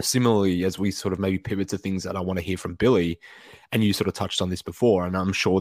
[0.00, 2.74] Similarly, as we sort of maybe pivot to things that I want to hear from
[2.76, 3.20] Billy,
[3.70, 5.60] and you sort of touched on this before, and I'm sure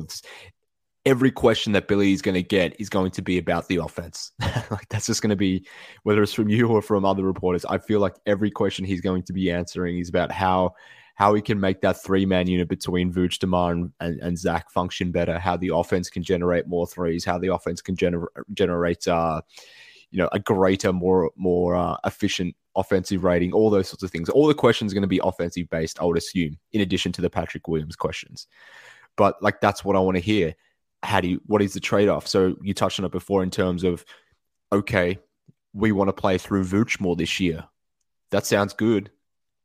[1.05, 4.31] every question that Billy is going to get is going to be about the offense.
[4.71, 5.65] like that's just going to be
[6.03, 7.65] whether it's from you or from other reporters.
[7.65, 10.75] I feel like every question he's going to be answering is about how
[11.15, 15.11] how he can make that three man unit between Vooch, Demar, and, and, Zach function
[15.11, 15.37] better.
[15.37, 17.25] How the offense can generate more threes.
[17.25, 19.41] How the offense can gener- generate uh,
[20.11, 23.53] you know a greater, more more uh, efficient offensive rating.
[23.53, 24.29] All those sorts of things.
[24.29, 25.99] All the questions are going to be offensive based.
[25.99, 28.47] I would assume, in addition to the Patrick Williams questions.
[29.17, 30.55] But like that's what I want to hear
[31.03, 32.27] how do you, what is the trade off?
[32.27, 34.05] So you touched on it before in terms of,
[34.71, 35.19] okay,
[35.73, 37.65] we want to play through Vooch more this year.
[38.31, 39.11] That sounds good.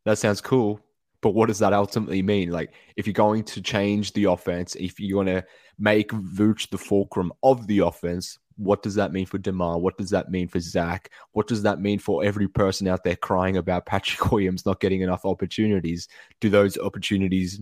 [0.04, 0.80] That sounds cool.
[1.20, 2.50] But what does that ultimately mean?
[2.50, 5.46] Like, if you're going to change the offense, if you're going to
[5.78, 9.78] make Vooch the fulcrum of the offense, what does that mean for Demar?
[9.78, 11.10] What does that mean for Zach?
[11.32, 15.02] What does that mean for every person out there crying about Patrick Williams not getting
[15.02, 16.08] enough opportunities?
[16.40, 17.60] Do those opportunities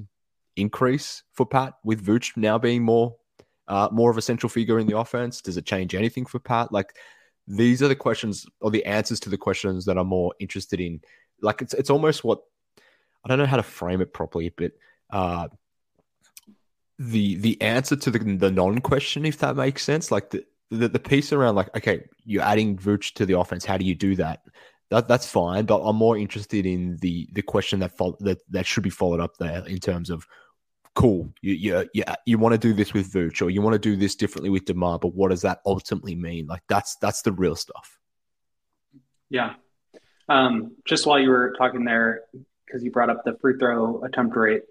[0.56, 3.16] increase for Pat with Vooch now being more
[3.68, 5.40] uh, more of a central figure in the offense?
[5.40, 6.72] Does it change anything for Pat?
[6.72, 6.94] Like
[7.46, 11.00] these are the questions or the answers to the questions that I'm more interested in.
[11.40, 12.42] Like it's it's almost what
[13.24, 14.72] I don't know how to frame it properly, but
[15.10, 15.48] uh,
[16.98, 20.88] the the answer to the the non question, if that makes sense, like the, the
[20.88, 23.64] the piece around like okay, you're adding Vooch to the offense.
[23.64, 24.42] How do you do that?
[24.90, 28.66] That that's fine, but I'm more interested in the the question that fo- that that
[28.66, 30.26] should be followed up there in terms of
[30.94, 33.78] cool, you you you, you want to do this with Vooch or you want to
[33.78, 36.46] do this differently with Demar, but what does that ultimately mean?
[36.46, 37.98] Like that's that's the real stuff.
[39.30, 39.54] Yeah.
[40.28, 42.22] Um, just while you were talking there,
[42.64, 44.62] because you brought up the free throw attempt rate.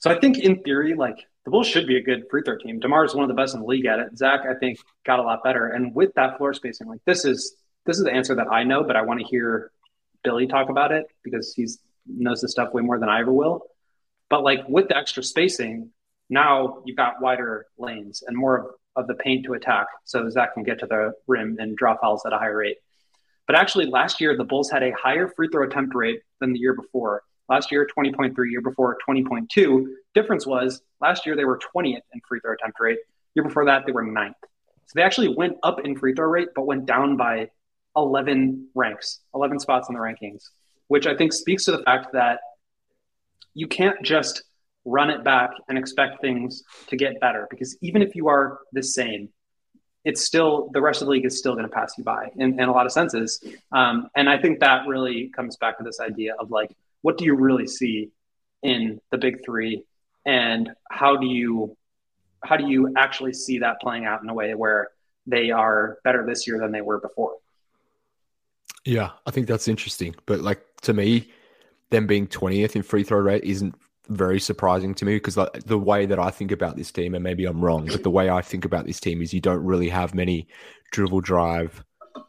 [0.00, 2.80] So I think in theory, like the Bulls should be a good free throw team.
[2.80, 4.16] Demar is one of the best in the league at it.
[4.16, 5.66] Zach, I think, got a lot better.
[5.66, 8.84] And with that floor spacing, like this is this is the answer that I know,
[8.84, 9.70] but I want to hear
[10.22, 13.62] Billy talk about it because he's knows the stuff way more than I ever will.
[14.30, 15.90] But like with the extra spacing,
[16.30, 19.86] now you've got wider lanes and more of, the paint to attack.
[20.04, 22.78] So Zach can get to the rim and draw fouls at a higher rate.
[23.46, 26.58] But actually, last year, the Bulls had a higher free throw attempt rate than the
[26.58, 27.22] year before.
[27.48, 29.86] Last year, 20.3, year before, 20.2.
[30.14, 32.98] Difference was last year they were 20th in free throw attempt rate.
[33.34, 34.34] Year before that, they were ninth.
[34.86, 37.50] So they actually went up in free throw rate, but went down by
[37.96, 40.42] 11 ranks, 11 spots in the rankings,
[40.88, 42.40] which I think speaks to the fact that
[43.58, 44.42] you can't just
[44.84, 48.82] run it back and expect things to get better because even if you are the
[48.82, 49.28] same,
[50.04, 52.58] it's still the rest of the league is still going to pass you by in,
[52.60, 53.42] in a lot of senses.
[53.72, 56.70] Um, and I think that really comes back to this idea of like,
[57.02, 58.10] what do you really see
[58.62, 59.84] in the big three,
[60.24, 61.76] and how do you
[62.44, 64.90] how do you actually see that playing out in a way where
[65.26, 67.34] they are better this year than they were before?
[68.84, 70.14] Yeah, I think that's interesting.
[70.26, 71.30] But like to me,
[71.90, 73.74] them being 20th in free throw rate isn't
[74.08, 77.22] very surprising to me because like, the way that I think about this team, and
[77.22, 79.88] maybe I'm wrong, but the way I think about this team is you don't really
[79.88, 80.48] have many
[80.92, 81.84] dribble drive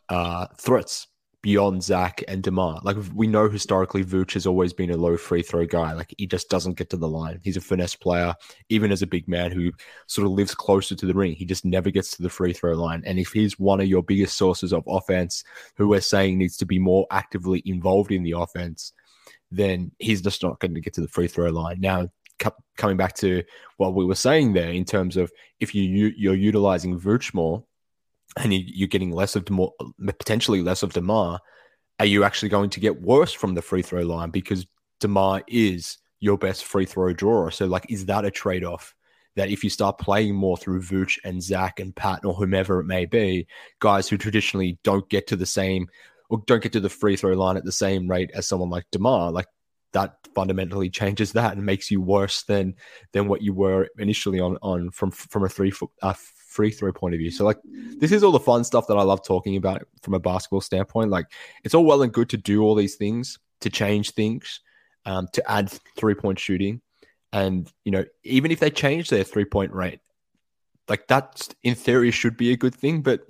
[0.09, 1.07] uh, threats
[1.41, 2.81] beyond Zach and Demar.
[2.83, 5.93] Like we know historically, Vooch has always been a low free throw guy.
[5.93, 7.39] Like he just doesn't get to the line.
[7.43, 8.35] He's a finesse player,
[8.67, 9.71] even as a big man who
[10.07, 11.33] sort of lives closer to the ring.
[11.33, 13.03] He just never gets to the free throw line.
[13.05, 15.43] And if he's one of your biggest sources of offense,
[15.77, 18.91] who we're saying needs to be more actively involved in the offense,
[19.51, 21.79] then he's just not going to get to the free throw line.
[21.79, 22.09] Now,
[22.77, 23.43] coming back to
[23.77, 27.63] what we were saying there in terms of if you you're utilizing Vooch more
[28.37, 29.71] and you, are getting less of Demar,
[30.05, 31.39] potentially less of Demar,
[31.99, 34.65] are you actually going to get worse from the free throw line because
[34.99, 37.51] Demar is your best free throw drawer?
[37.51, 38.95] So, like, is that a trade off?
[39.35, 42.85] That if you start playing more through Vooch and Zach and Pat or whomever it
[42.85, 43.47] may be,
[43.79, 45.87] guys who traditionally don't get to the same
[46.29, 48.85] or don't get to the free throw line at the same rate as someone like
[48.91, 49.47] Demar, like
[49.93, 52.75] that fundamentally changes that and makes you worse than
[53.11, 56.13] than what you were initially on on from from a three foot uh,
[56.49, 57.31] free throw point of view.
[57.31, 60.19] So like this is all the fun stuff that I love talking about from a
[60.19, 61.09] basketball standpoint.
[61.09, 61.27] Like
[61.63, 64.61] it's all well and good to do all these things to change things,
[65.05, 66.81] um, to add three point shooting,
[67.33, 69.99] and you know even if they change their three point rate,
[70.87, 73.21] like that in theory should be a good thing, but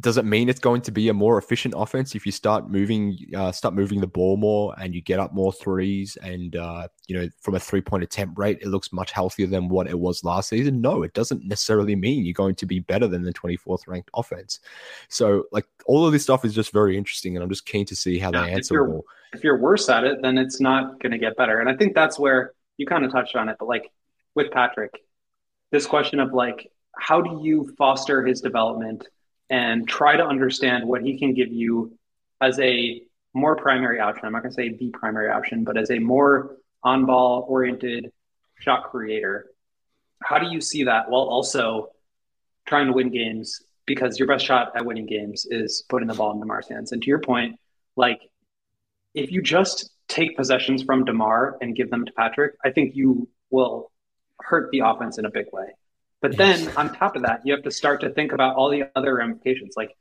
[0.00, 3.16] does it mean it's going to be a more efficient offense if you start moving
[3.36, 7.16] uh, start moving the ball more and you get up more threes and uh, you
[7.16, 10.24] know from a three point attempt rate it looks much healthier than what it was
[10.24, 10.80] last season?
[10.80, 14.58] No it doesn't necessarily mean you're going to be better than the 24th ranked offense.
[15.08, 17.96] So like all of this stuff is just very interesting and i'm just keen to
[17.96, 19.02] see how yeah, they answer if you're,
[19.34, 21.60] if you're worse at it then it's not going to get better.
[21.60, 23.90] And i think that's where you kind of touched on it but like
[24.34, 24.98] with patrick
[25.70, 29.06] this question of like how do you foster his development
[29.50, 31.98] and try to understand what he can give you
[32.40, 33.02] as a
[33.34, 34.24] more primary option.
[34.24, 38.12] I'm not going to say the primary option, but as a more on ball oriented
[38.60, 39.46] shot creator.
[40.22, 41.88] How do you see that while also
[42.66, 43.62] trying to win games?
[43.86, 46.92] Because your best shot at winning games is putting the ball in DeMar's hands.
[46.92, 47.58] And to your point,
[47.96, 48.20] like
[49.14, 53.28] if you just take possessions from DeMar and give them to Patrick, I think you
[53.50, 53.90] will
[54.38, 55.66] hurt the offense in a big way.
[56.22, 58.84] But then on top of that, you have to start to think about all the
[58.94, 59.74] other ramifications.
[59.76, 59.96] Like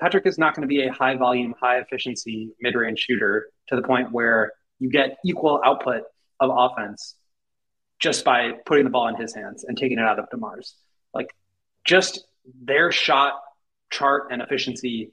[0.00, 3.76] Patrick is not going to be a high volume, high efficiency mid range shooter to
[3.76, 6.04] the point where you get equal output
[6.40, 7.16] of offense
[7.98, 10.74] just by putting the ball in his hands and taking it out of DeMar's.
[11.12, 11.34] Like
[11.84, 12.26] just
[12.62, 13.34] their shot
[13.90, 15.12] chart and efficiency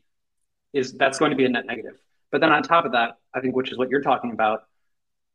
[0.73, 1.95] is that's going to be a net negative.
[2.31, 4.63] But then on top of that, I think which is what you're talking about,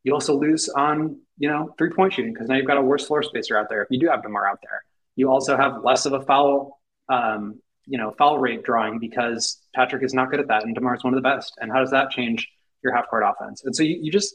[0.04, 3.06] you also lose on, you know, three point shooting because now you've got a worse
[3.06, 4.84] floor spacer out there if you do have DeMar out there.
[5.20, 10.04] You also have less of a foul um, you know, foul rate drawing because Patrick
[10.04, 11.54] is not good at that and DeMar is one of the best.
[11.60, 12.48] And how does that change
[12.84, 13.64] your half court offense?
[13.64, 14.34] And so you, you just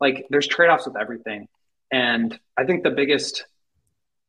[0.00, 1.46] like there's trade offs with everything.
[1.92, 3.46] And I think the biggest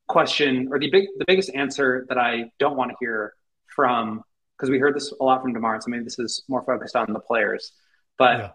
[0.08, 3.34] question or the big the biggest answer that I don't want to hear
[3.76, 4.24] from
[4.56, 7.12] because we heard this a lot from DeMar, so maybe this is more focused on
[7.14, 7.72] the players.
[8.18, 8.50] But yeah.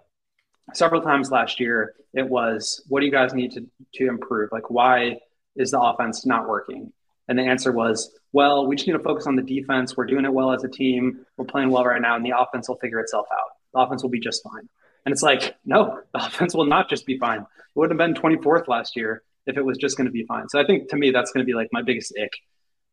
[0.73, 4.51] several times last year, it was, "What do you guys need to to improve?
[4.53, 5.19] Like, why
[5.57, 6.93] is the offense not working?"
[7.33, 9.97] And the answer was, "Well, we just need to focus on the defense.
[9.97, 11.25] We're doing it well as a team.
[11.39, 13.53] We're playing well right now, and the offense will figure itself out.
[13.73, 14.69] The offense will be just fine."
[15.07, 17.41] And it's like, no, the offense will not just be fine.
[17.41, 20.47] It wouldn't have been 24th last year if it was just going to be fine.
[20.51, 22.33] So I think to me, that's going to be like my biggest ick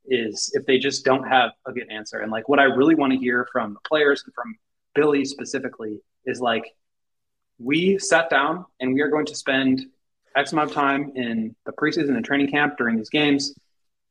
[0.06, 2.20] is if they just don't have a good answer.
[2.20, 4.56] And like what I really want to hear from the players and from
[4.96, 6.64] Billy specifically is like,
[7.58, 9.86] we sat down and we are going to spend
[10.34, 13.54] X amount of time in the preseason and training camp during these games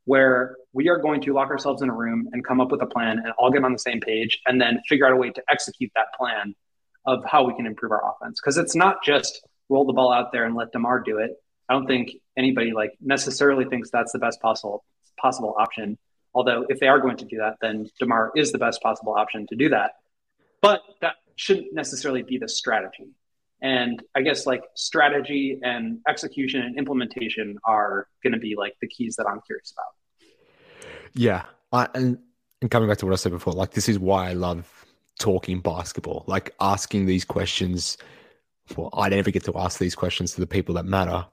[0.08, 2.86] where we are going to lock ourselves in a room and come up with a
[2.86, 5.42] plan and all get on the same page and then figure out a way to
[5.50, 6.54] execute that plan
[7.04, 8.40] of how we can improve our offense.
[8.40, 11.32] Because it's not just roll the ball out there and let DeMar do it.
[11.68, 14.82] I don't think anybody like necessarily thinks that's the best possible
[15.20, 15.98] possible option.
[16.32, 19.46] Although if they are going to do that, then DeMar is the best possible option
[19.48, 19.90] to do that.
[20.62, 23.08] But that shouldn't necessarily be the strategy.
[23.60, 28.88] And I guess like strategy and execution and implementation are going to be like the
[28.88, 30.78] keys that I'm curious about.
[31.14, 31.44] Yeah.
[31.72, 32.18] I, and,
[32.62, 34.86] and coming back to what I said before, like this is why I love
[35.18, 37.98] talking basketball, like asking these questions.
[38.76, 41.26] Well, I never get to ask these questions to the people that matter,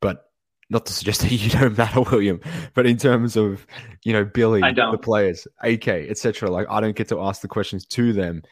[0.00, 0.30] but
[0.70, 2.40] not to suggest that you don't matter, William,
[2.74, 3.66] but in terms of
[4.04, 6.50] you know Billy, the players, AK, etc.
[6.50, 8.42] Like I don't get to ask the questions to them,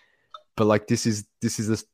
[0.56, 1.84] but like this is this is the,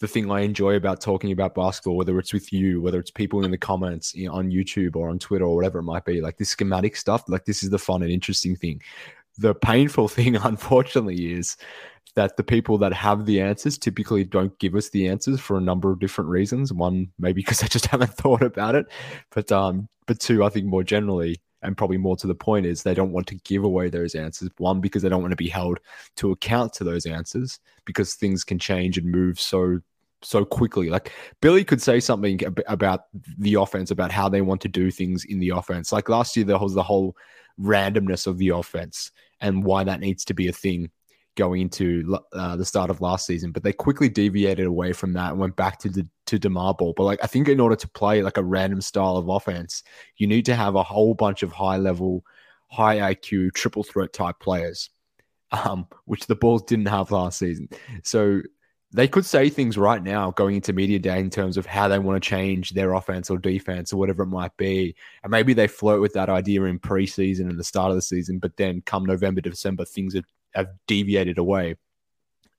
[0.00, 3.44] the thing I enjoy about talking about basketball, whether it's with you, whether it's people
[3.44, 6.22] in the comments you know, on YouTube or on Twitter or whatever it might be.
[6.22, 8.82] Like this schematic stuff, like this is the fun and interesting thing.
[9.38, 11.56] The painful thing, unfortunately, is
[12.14, 15.60] that the people that have the answers typically don't give us the answers for a
[15.60, 16.72] number of different reasons.
[16.72, 18.86] One, maybe because they just haven't thought about it,
[19.30, 22.82] but um, but two, I think more generally, and probably more to the point, is
[22.82, 24.48] they don't want to give away those answers.
[24.56, 25.78] One, because they don't want to be held
[26.16, 29.80] to account to those answers because things can change and move so
[30.22, 30.90] so quickly.
[30.90, 33.04] Like Billy could say something about
[33.38, 35.92] the offense, about how they want to do things in the offense.
[35.92, 37.16] Like last year, there was the whole
[37.60, 39.10] randomness of the offense
[39.40, 40.90] and why that needs to be a thing
[41.36, 45.30] going into uh, the start of last season, but they quickly deviated away from that
[45.30, 46.92] and went back to the to Demar ball.
[46.96, 49.82] But like I think in order to play like a random style of offense,
[50.16, 52.24] you need to have a whole bunch of high level,
[52.68, 54.90] high IQ, triple threat type players,
[55.52, 57.68] um, which the Bulls didn't have last season.
[58.02, 58.42] So
[58.92, 61.98] they could say things right now going into media day in terms of how they
[61.98, 64.96] want to change their offense or defense or whatever it might be.
[65.22, 68.38] And maybe they flirt with that idea in preseason and the start of the season,
[68.38, 70.22] but then come November, December, things are
[70.54, 71.76] have deviated away.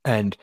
[0.06, 0.36] And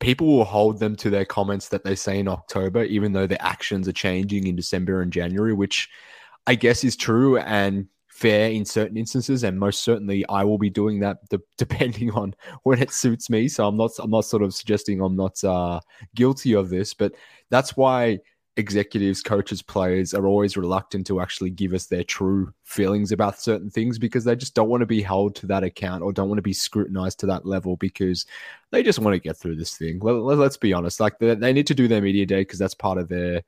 [0.00, 3.40] people will hold them to their comments that they say in October, even though their
[3.40, 5.88] actions are changing in December and January, which
[6.46, 9.44] I guess is true and fair in certain instances.
[9.44, 11.18] And most certainly, I will be doing that
[11.58, 13.48] depending on when it suits me.
[13.48, 15.80] So I'm not, I'm not sort of suggesting I'm not uh,
[16.14, 17.12] guilty of this, but
[17.50, 18.20] that's why
[18.58, 23.68] executives, coaches, players are always reluctant to actually give us their true feelings about certain
[23.68, 26.38] things because they just don't want to be held to that account or don't want
[26.38, 28.24] to be scrutinized to that level because
[28.70, 29.98] they just want to get through this thing.
[30.00, 32.74] Let, us be honest, like they, they need to do their media day because that's
[32.74, 33.42] part of their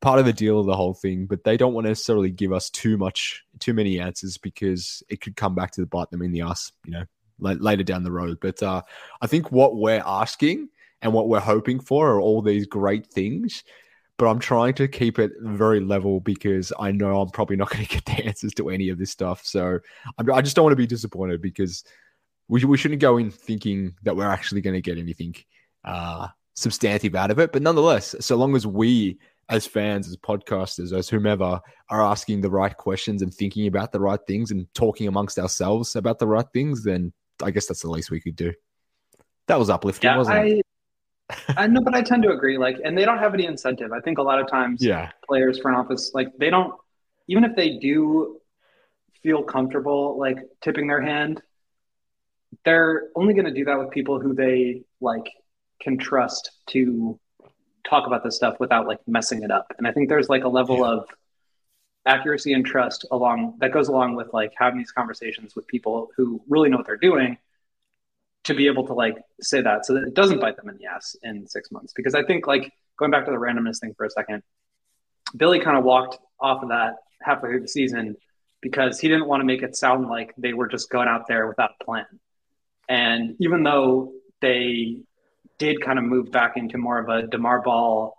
[0.00, 2.52] part of the deal of the whole thing, but they don't want to necessarily give
[2.52, 6.32] us too much, too many answers because it could come back to bite them in
[6.32, 7.04] the ass, you know,
[7.38, 8.38] later down the road.
[8.40, 8.82] But uh,
[9.20, 10.68] I think what we're asking
[11.02, 13.62] and what we're hoping for are all these great things
[14.20, 17.86] but I'm trying to keep it very level because I know I'm probably not going
[17.86, 19.46] to get the answers to any of this stuff.
[19.46, 19.78] So
[20.18, 21.84] I just don't want to be disappointed because
[22.46, 25.36] we, we shouldn't go in thinking that we're actually going to get anything
[25.86, 27.50] uh, substantive out of it.
[27.50, 29.18] But nonetheless, so long as we,
[29.50, 34.00] as fans, as podcasters, as whomever, are asking the right questions and thinking about the
[34.00, 37.90] right things and talking amongst ourselves about the right things, then I guess that's the
[37.90, 38.52] least we could do.
[39.48, 40.66] That was uplifting, yeah, wasn't I, it?
[41.56, 42.58] I know, but I tend to agree.
[42.58, 43.92] Like, and they don't have any incentive.
[43.92, 46.74] I think a lot of times, yeah, players front office, like they don't,
[47.26, 48.40] even if they do
[49.22, 51.42] feel comfortable, like tipping their hand,
[52.64, 55.28] they're only going to do that with people who they like
[55.80, 57.18] can trust to
[57.90, 59.74] talk about this stuff without like messing it up.
[59.76, 60.92] And I think there's like a level yeah.
[60.92, 61.08] of
[62.06, 66.40] accuracy and trust along that goes along with like having these conversations with people who
[66.48, 67.36] really know what they're doing
[68.44, 70.86] to be able to like say that so that it doesn't bite them in the
[70.86, 71.92] ass in six months.
[71.94, 74.42] Because I think like going back to the randomness thing for a second,
[75.36, 78.16] Billy kind of walked off of that halfway through the season
[78.62, 81.46] because he didn't want to make it sound like they were just going out there
[81.46, 82.06] without a plan.
[82.88, 85.02] And even though they
[85.60, 88.18] did kind of move back into more of a DeMar ball,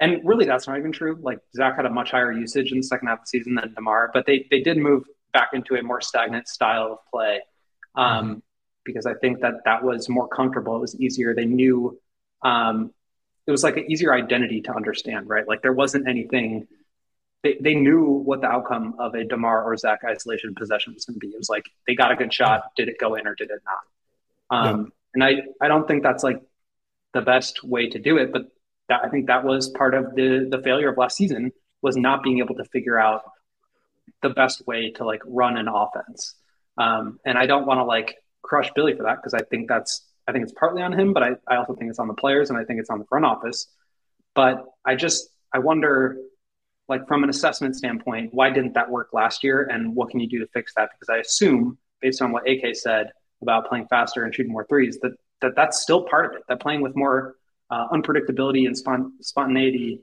[0.00, 1.16] and really that's not even true.
[1.20, 3.72] Like Zach had a much higher usage in the second half of the season than
[3.74, 7.40] DeMar, but they they did move back into a more stagnant style of play.
[7.94, 8.38] Um, mm-hmm.
[8.82, 10.74] Because I think that that was more comfortable.
[10.74, 11.34] It was easier.
[11.34, 12.00] They knew
[12.42, 12.92] um,
[13.46, 15.46] it was like an easier identity to understand, right?
[15.46, 16.66] Like there wasn't anything
[17.42, 21.14] they, they knew what the outcome of a Demar or Zach isolation possession was going
[21.14, 21.28] to be.
[21.28, 22.64] It was like they got a good shot.
[22.76, 24.66] Did it go in or did it not?
[24.66, 24.92] Um.
[25.14, 26.40] And I, I don't think that's like
[27.12, 28.42] the best way to do it, but
[28.88, 31.52] that, I think that was part of the the failure of last season
[31.82, 33.22] was not being able to figure out
[34.22, 36.34] the best way to like run an offense.
[36.76, 40.06] Um, and I don't want to like crush Billy for that because I think that's
[40.28, 42.50] I think it's partly on him, but I, I also think it's on the players
[42.50, 43.66] and I think it's on the front office.
[44.34, 46.18] But I just I wonder
[46.88, 50.28] like from an assessment standpoint, why didn't that work last year, and what can you
[50.28, 50.90] do to fix that?
[50.92, 54.98] Because I assume, based on what AK said about playing faster and shooting more threes,
[55.02, 56.42] that, that that's still part of it.
[56.48, 57.36] That playing with more
[57.70, 60.00] uh, unpredictability and spont- spontaneity,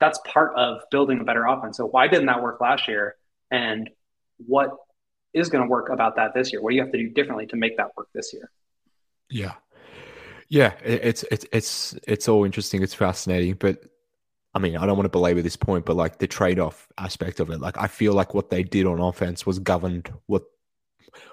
[0.00, 1.76] that's part of building a better offense.
[1.76, 3.16] So why didn't that work last year?
[3.50, 3.88] And
[4.38, 4.70] what
[5.32, 6.60] is going to work about that this year?
[6.60, 8.50] What do you have to do differently to make that work this year?
[9.28, 9.54] Yeah,
[10.48, 12.82] yeah, it's it's it's it's all interesting.
[12.82, 13.84] It's fascinating, but
[14.54, 17.40] I mean, I don't want to belabor this point, but like the trade off aspect
[17.40, 20.44] of it, like I feel like what they did on offense was governed, what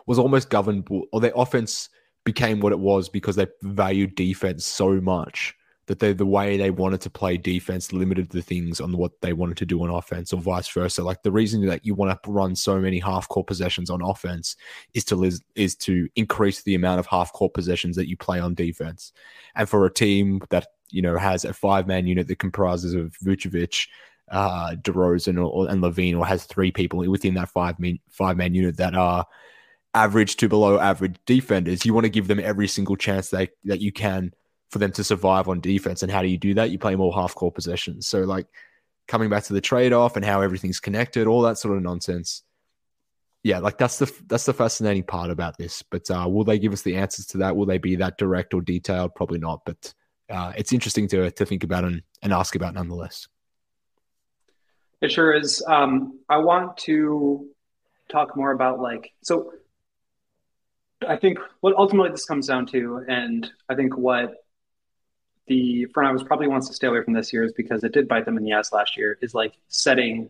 [0.06, 1.90] was almost governed, or their offense
[2.24, 5.56] became what it was because they valued defense so much
[5.88, 9.34] that they, the way they wanted to play defense limited the things on what they
[9.34, 11.04] wanted to do on offense, or vice versa.
[11.04, 14.56] Like the reason that you want to run so many half court possessions on offense
[14.94, 18.56] is to is to increase the amount of half court possessions that you play on
[18.56, 19.12] defense.
[19.56, 23.18] And for a team that you know, has a five man unit that comprises of
[23.26, 23.88] Vucevic,
[24.32, 28.54] uh, DeRozan, or, and LaVine or has three people within that five man five man
[28.54, 29.26] unit that are
[29.94, 31.86] average to below average defenders.
[31.86, 34.34] You want to give them every single chance that that you can
[34.70, 36.02] for them to survive on defense.
[36.02, 36.72] And how do you do that?
[36.72, 38.08] You play more half court possessions.
[38.08, 38.48] So like
[39.08, 42.44] coming back to the trade off and how everything's connected, all that sort of nonsense.
[43.44, 45.84] Yeah, like that's the that's the fascinating part about this.
[45.84, 47.56] But uh, will they give us the answers to that?
[47.56, 49.16] Will they be that direct or detailed?
[49.16, 49.64] Probably not.
[49.66, 49.94] But
[50.30, 53.28] uh, it's interesting to to think about and, and ask about nonetheless.
[55.02, 55.62] It sure is.
[55.68, 57.50] Um, I want to
[58.10, 59.52] talk more about like so.
[61.08, 64.34] I think what ultimately this comes down to, and I think what
[65.48, 68.08] the front office probably wants to stay away from this year is because it did
[68.08, 69.18] bite them in the ass last year.
[69.22, 70.30] Is like setting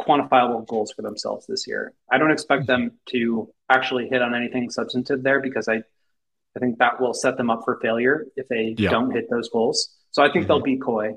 [0.00, 1.92] quantifiable goals for themselves this year.
[2.10, 5.82] I don't expect them to actually hit on anything substantive there because I
[6.56, 8.90] I think that will set them up for failure if they yeah.
[8.90, 9.88] don't hit those goals.
[10.10, 10.48] So I think mm-hmm.
[10.48, 11.14] they'll be coy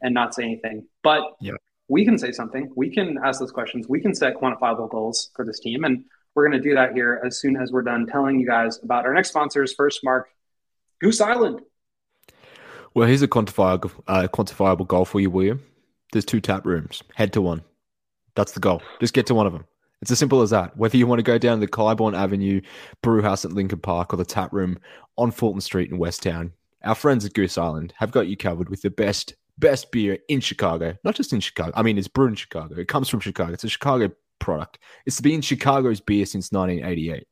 [0.00, 0.86] and not say anything.
[1.02, 1.54] But yeah.
[1.88, 2.70] we can say something.
[2.76, 3.88] We can ask those questions.
[3.88, 5.84] We can set quantifiable goals for this team.
[5.84, 6.04] And
[6.36, 9.06] we're going to do that here as soon as we're done telling you guys about
[9.06, 9.72] our next sponsors.
[9.72, 10.28] First, Mark,
[11.00, 11.62] Goose Island.
[12.94, 15.62] Well, here's a quantifiable, uh, quantifiable goal for you, William.
[16.12, 17.02] There's two tap rooms.
[17.14, 17.64] Head to one.
[18.34, 18.82] That's the goal.
[19.00, 19.64] Just get to one of them.
[20.02, 20.76] It's as simple as that.
[20.76, 22.60] Whether you want to go down the Clybourn Avenue
[23.02, 24.78] brew house at Lincoln Park or the tap room
[25.16, 26.52] on Fulton Street in West Town,
[26.84, 30.40] our friends at Goose Island have got you covered with the best best beer in
[30.40, 30.96] Chicago.
[31.02, 31.72] Not just in Chicago.
[31.74, 32.78] I mean, it's brewed in Chicago.
[32.78, 33.54] It comes from Chicago.
[33.54, 34.78] It's a Chicago product.
[35.06, 37.26] It's been Chicago's beer since 1988.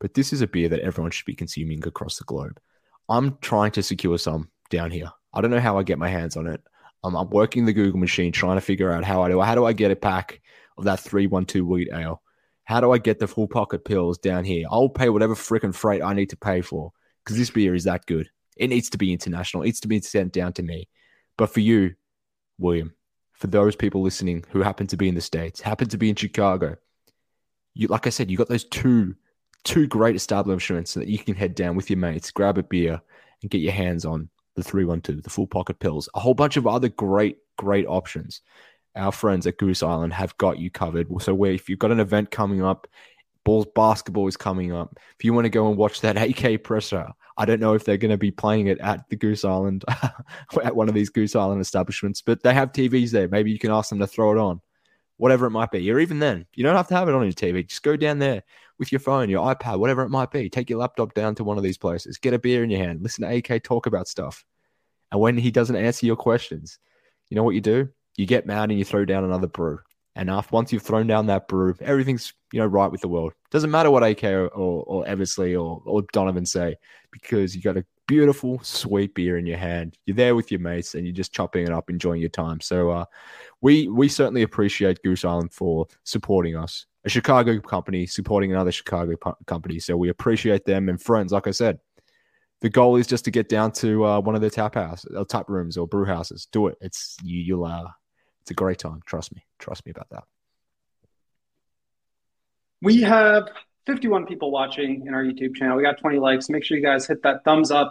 [0.00, 2.58] But this is a beer that everyone should be consuming across the globe.
[3.08, 5.10] I'm trying to secure some down here.
[5.32, 6.60] I don't know how I get my hands on it.
[7.04, 9.40] Um, I'm working the Google machine trying to figure out how I do.
[9.40, 10.40] How do I get a pack
[10.78, 12.22] of that 312 wheat ale.
[12.64, 14.66] How do I get the full pocket pills down here?
[14.70, 16.92] I'll pay whatever freaking freight I need to pay for
[17.24, 18.30] because this beer is that good.
[18.56, 19.62] It needs to be international.
[19.62, 20.88] It needs to be sent down to me.
[21.36, 21.94] But for you,
[22.58, 22.94] William,
[23.42, 26.14] for those people listening who happen to be in the States, happen to be in
[26.14, 26.76] Chicago,
[27.74, 29.16] you like I said, you got those two
[29.64, 33.02] two great establishments that you can head down with your mates, grab a beer,
[33.42, 36.68] and get your hands on the 312, the full pocket pills, a whole bunch of
[36.68, 38.42] other great, great options
[38.94, 41.08] our friends at Goose Island have got you covered.
[41.20, 42.86] So where if you've got an event coming up,
[43.44, 44.98] Bulls basketball is coming up.
[45.18, 47.96] If you want to go and watch that AK presser, I don't know if they're
[47.96, 49.84] going to be playing it at the Goose Island,
[50.62, 53.28] at one of these Goose Island establishments, but they have TVs there.
[53.28, 54.60] Maybe you can ask them to throw it on,
[55.16, 55.90] whatever it might be.
[55.90, 57.66] Or even then, you don't have to have it on your TV.
[57.66, 58.42] Just go down there
[58.78, 60.48] with your phone, your iPad, whatever it might be.
[60.48, 63.02] Take your laptop down to one of these places, get a beer in your hand,
[63.02, 64.44] listen to AK talk about stuff.
[65.10, 66.78] And when he doesn't answer your questions,
[67.28, 67.88] you know what you do?
[68.16, 69.78] you get mad and you throw down another brew.
[70.14, 73.32] And after once you've thrown down that brew, everything's you know right with the world.
[73.50, 76.76] Doesn't matter what AK or, or, Eversley or, or Donovan say,
[77.10, 79.96] because you got a beautiful, sweet beer in your hand.
[80.06, 82.60] You're there with your mates and you're just chopping it up, enjoying your time.
[82.60, 83.04] So uh,
[83.60, 86.86] we we certainly appreciate Goose Island for supporting us.
[87.04, 89.80] A Chicago company supporting another Chicago company.
[89.80, 91.32] So we appreciate them and friends.
[91.32, 91.80] Like I said,
[92.60, 95.24] the goal is just to get down to uh, one of their tap house, uh,
[95.24, 96.46] tap rooms, or brew houses.
[96.52, 96.78] Do it.
[96.80, 97.40] It's you.
[97.40, 97.64] You'll.
[97.64, 97.88] Uh,
[98.40, 99.00] it's a great time.
[99.06, 99.44] Trust me.
[99.58, 100.24] Trust me about that.
[102.82, 103.48] We have
[103.86, 105.76] 51 people watching in our YouTube channel.
[105.76, 106.48] We got 20 likes.
[106.48, 107.90] Make sure you guys hit that thumbs up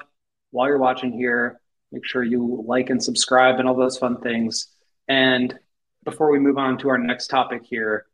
[0.50, 1.62] while you're watching here.
[1.94, 4.68] Make sure you like and subscribe and all those fun things.
[5.08, 5.58] And
[6.04, 8.06] before we move on to our next topic here,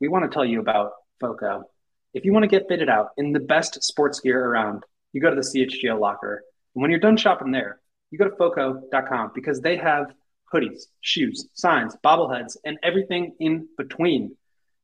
[0.00, 1.70] we want to tell you about FOCO.
[2.14, 4.82] If you want to get fitted out in the best sports gear around,
[5.12, 6.42] you go to the CHGO locker.
[6.74, 7.78] And when you're done shopping there,
[8.10, 10.12] you go to FOCO.com because they have
[10.52, 14.36] hoodies, shoes, signs, bobbleheads, and everything in between.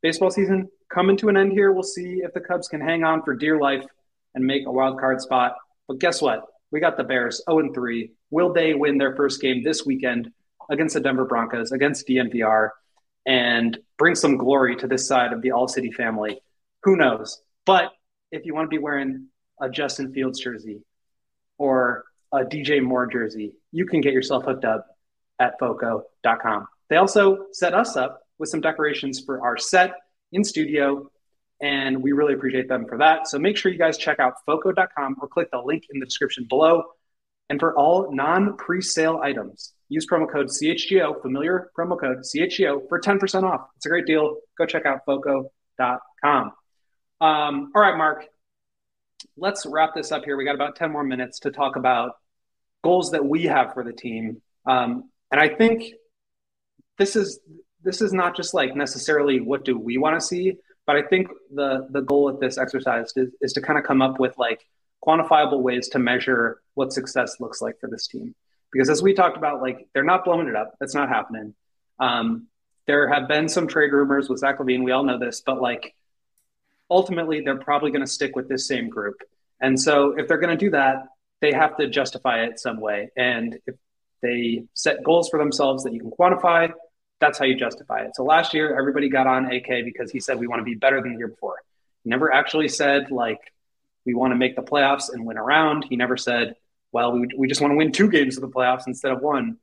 [0.02, 1.72] Baseball season coming to an end here.
[1.72, 3.84] We'll see if the Cubs can hang on for dear life
[4.34, 5.56] and make a wild card spot.
[5.88, 6.44] But guess what?
[6.70, 8.12] We got the Bears 0 3.
[8.30, 10.32] Will they win their first game this weekend
[10.70, 12.70] against the Denver Broncos, against DNVR,
[13.26, 16.40] and bring some glory to this side of the All City family?
[16.84, 17.42] Who knows?
[17.66, 17.92] But
[18.30, 19.26] if you want to be wearing
[19.60, 20.82] a Justin Fields jersey
[21.58, 24.86] or a DJ Moore jersey, you can get yourself hooked up
[25.38, 26.68] at foco.com.
[26.88, 29.92] They also set us up with some decorations for our set
[30.32, 31.08] in studio,
[31.60, 33.28] and we really appreciate them for that.
[33.28, 36.46] So make sure you guys check out foco.com or click the link in the description
[36.48, 36.84] below.
[37.50, 42.88] And for all non pre sale items, use promo code CHGO, familiar promo code CHGO
[42.88, 43.68] for 10% off.
[43.76, 44.36] It's a great deal.
[44.56, 46.52] Go check out foco.com.
[47.20, 48.24] Um, all right, Mark,
[49.36, 50.36] let's wrap this up here.
[50.36, 52.12] We got about 10 more minutes to talk about
[52.82, 54.40] goals that we have for the team.
[54.64, 55.92] Um, and I think
[56.98, 57.40] this is
[57.82, 60.56] this is not just like necessarily what do we want to see,
[60.86, 64.02] but I think the the goal of this exercise is, is to kind of come
[64.02, 64.66] up with like
[65.04, 68.34] quantifiable ways to measure what success looks like for this team.
[68.72, 70.74] Because as we talked about, like they're not blowing it up.
[70.78, 71.54] That's not happening.
[71.98, 72.46] Um,
[72.86, 74.84] there have been some trade rumors with Zach LaVine.
[74.84, 75.94] We all know this, but like
[76.90, 79.16] ultimately, they're probably going to stick with this same group.
[79.60, 81.04] And so, if they're going to do that,
[81.40, 83.10] they have to justify it some way.
[83.16, 83.76] And if
[84.22, 86.72] they set goals for themselves that you can quantify,
[87.20, 88.16] that's how you justify it.
[88.16, 91.00] So last year, everybody got on AK because he said we want to be better
[91.00, 91.56] than the year before.
[92.02, 93.38] He never actually said like
[94.06, 95.84] we want to make the playoffs and win around.
[95.88, 96.56] He never said,
[96.92, 99.58] well, we, we just want to win two games of the playoffs instead of one.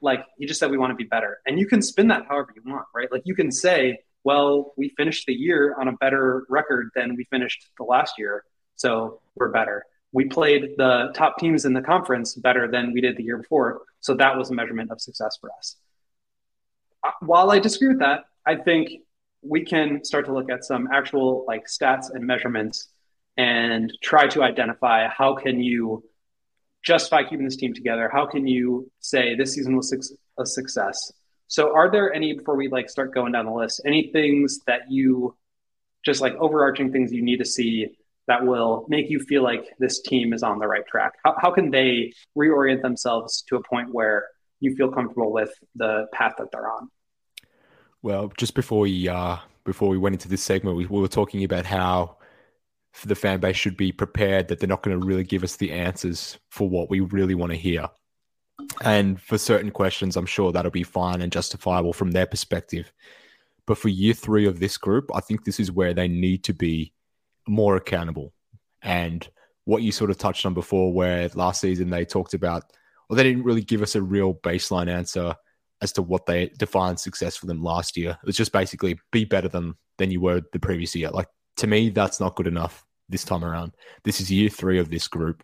[0.00, 1.38] Like he just said we want to be better.
[1.46, 3.10] And you can spin that however you want, right?
[3.10, 7.24] Like you can say, well, we finished the year on a better record than we
[7.24, 8.44] finished the last year.
[8.76, 9.84] So we're better.
[10.12, 13.82] We played the top teams in the conference better than we did the year before.
[14.00, 15.76] So that was a measurement of success for us
[17.20, 18.90] while I disagree with that, I think
[19.42, 22.88] we can start to look at some actual like stats and measurements
[23.36, 26.04] and try to identify how can you
[26.82, 28.10] justify keeping this team together?
[28.12, 31.12] How can you say this season was a success?
[31.48, 34.90] So are there any before we like start going down the list, any things that
[34.90, 35.36] you
[36.04, 37.88] just like overarching things you need to see
[38.26, 41.12] that will make you feel like this team is on the right track?
[41.24, 44.26] How, how can they reorient themselves to a point where
[44.60, 46.88] you feel comfortable with the path that they're on?
[48.04, 51.42] Well, just before we uh, before we went into this segment, we, we were talking
[51.42, 52.18] about how
[53.06, 55.72] the fan base should be prepared that they're not going to really give us the
[55.72, 57.88] answers for what we really want to hear.
[58.82, 62.92] And for certain questions, I'm sure that'll be fine and justifiable from their perspective.
[63.66, 66.52] But for year three of this group, I think this is where they need to
[66.52, 66.92] be
[67.48, 68.34] more accountable.
[68.82, 69.26] And
[69.64, 72.64] what you sort of touched on before, where last season they talked about
[73.08, 75.36] well, they didn't really give us a real baseline answer
[75.82, 78.10] as to what they defined success for them last year.
[78.22, 81.10] It was just basically be better than than you were the previous year.
[81.10, 83.72] Like to me, that's not good enough this time around.
[84.02, 85.42] This is year three of this group.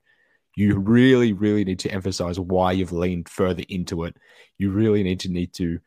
[0.57, 4.17] You really, really need to emphasize why you've leaned further into it.
[4.59, 5.79] You really need to need to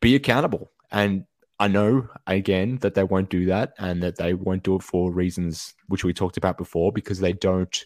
[0.00, 0.70] be accountable.
[0.90, 1.24] And
[1.58, 5.10] I know again that they won't do that and that they won't do it for
[5.10, 7.84] reasons which we talked about before because they don't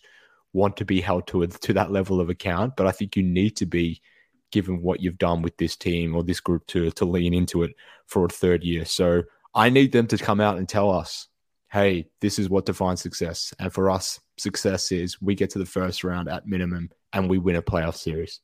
[0.53, 2.75] want to be held to to that level of account.
[2.77, 4.03] But I think you need to be
[4.51, 7.73] given what you've done with this team or this group to to lean into it
[8.07, 8.85] for a third year.
[8.85, 9.23] So
[9.55, 11.29] I need them to come out and tell us,
[11.71, 13.55] hey, this is what defines success.
[13.59, 17.39] And for us, success is we get to the first round at minimum and we
[17.39, 18.41] win a playoff series.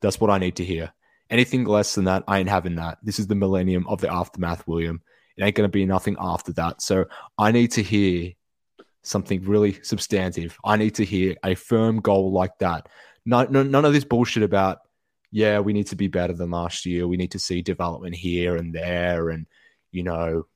[0.00, 0.92] That's what I need to hear.
[1.30, 2.98] Anything less than that, I ain't having that.
[3.02, 5.02] This is the millennium of the aftermath, William.
[5.36, 6.82] It ain't going to be nothing after that.
[6.82, 7.06] So
[7.38, 8.32] I need to hear
[9.02, 10.58] something really substantive.
[10.64, 12.88] I need to hear a firm goal like that.
[13.26, 14.78] No, no, none of this bullshit about,
[15.34, 17.08] yeah, we need to be better than last year.
[17.08, 19.48] We need to see development here and there and,
[19.90, 20.46] you know,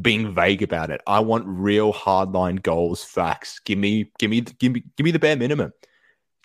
[0.00, 1.00] being vague about it.
[1.04, 3.58] I want real hardline goals, facts.
[3.58, 5.72] Give me, give me, give me, give me the bare minimum.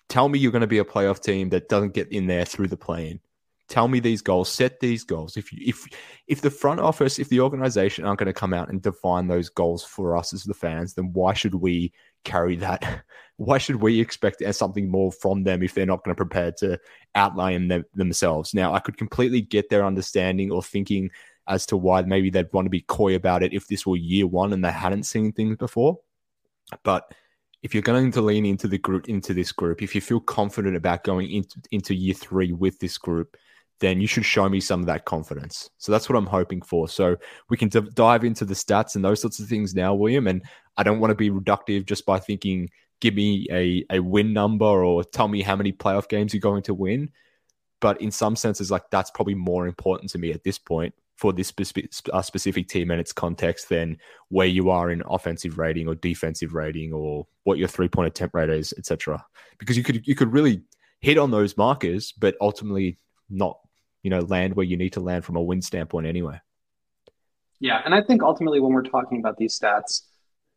[0.08, 2.66] Tell me you're going to be a playoff team that doesn't get in there through
[2.66, 3.20] the play-in.
[3.68, 4.50] Tell me these goals.
[4.50, 5.36] Set these goals.
[5.36, 5.86] If you, if
[6.26, 9.48] if the front office, if the organization aren't going to come out and define those
[9.48, 11.92] goals for us as the fans, then why should we
[12.24, 13.04] carry that?
[13.36, 16.80] Why should we expect something more from them if they're not going to prepare to
[17.14, 18.52] outline them themselves?
[18.52, 21.10] Now, I could completely get their understanding or thinking
[21.46, 24.26] as to why maybe they'd want to be coy about it if this were year
[24.26, 25.98] one and they hadn't seen things before.
[26.82, 27.14] But
[27.62, 30.76] if you're going to lean into the group into this group, if you feel confident
[30.76, 33.36] about going into, into year three with this group,
[33.80, 35.70] then you should show me some of that confidence.
[35.78, 36.88] So that's what I'm hoping for.
[36.88, 37.16] So
[37.48, 40.26] we can d- dive into the stats and those sorts of things now, William.
[40.26, 40.42] And
[40.78, 42.70] I don't want to be reductive just by thinking,
[43.00, 46.62] give me a, a win number or tell me how many playoff games you're going
[46.62, 47.10] to win.
[47.80, 51.32] But in some senses, like that's probably more important to me at this point for
[51.32, 53.98] this specific, uh, specific team and its context than
[54.28, 58.34] where you are in offensive rating or defensive rating or what your three point attempt
[58.34, 59.24] rate is, etc.
[59.58, 60.62] Because you could you could really
[61.00, 62.98] hit on those markers, but ultimately
[63.28, 63.58] not
[64.02, 66.40] you know land where you need to land from a win standpoint anyway.
[67.60, 70.02] Yeah, and I think ultimately when we're talking about these stats,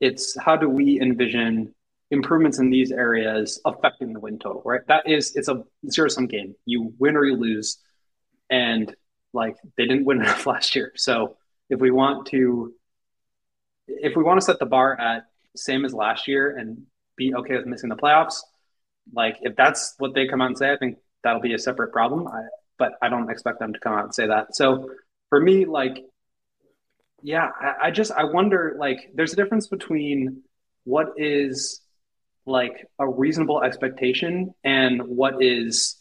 [0.02, 1.74] it's how do we envision
[2.10, 4.82] improvements in these areas affecting the win total, right?
[4.88, 6.56] That is, it's a zero sum game.
[6.66, 7.78] You win or you lose,
[8.50, 8.94] and
[9.32, 10.92] like they didn't win enough last year.
[10.96, 11.38] So
[11.70, 12.74] if we want to,
[13.88, 16.84] if we want to set the bar at same as last year and
[17.16, 18.40] be okay with missing the playoffs,
[19.14, 21.94] like if that's what they come out and say, I think that'll be a separate
[21.94, 22.28] problem.
[22.28, 22.42] I,
[22.78, 24.56] but I don't expect them to come out and say that.
[24.56, 24.90] So
[25.30, 26.04] for me, like,
[27.22, 30.44] yeah, I, I just I wonder like there's a difference between
[30.84, 31.82] what is
[32.46, 35.98] like a reasonable expectation and what is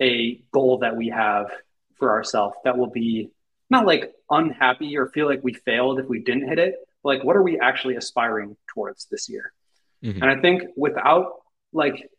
[0.00, 1.50] a goal that we have
[1.96, 3.30] for ourselves that will be
[3.70, 6.74] not like unhappy or feel like we failed if we didn't hit it.
[7.04, 9.52] Like, what are we actually aspiring towards this year?
[10.02, 10.22] Mm-hmm.
[10.22, 11.42] And I think without
[11.72, 12.10] like,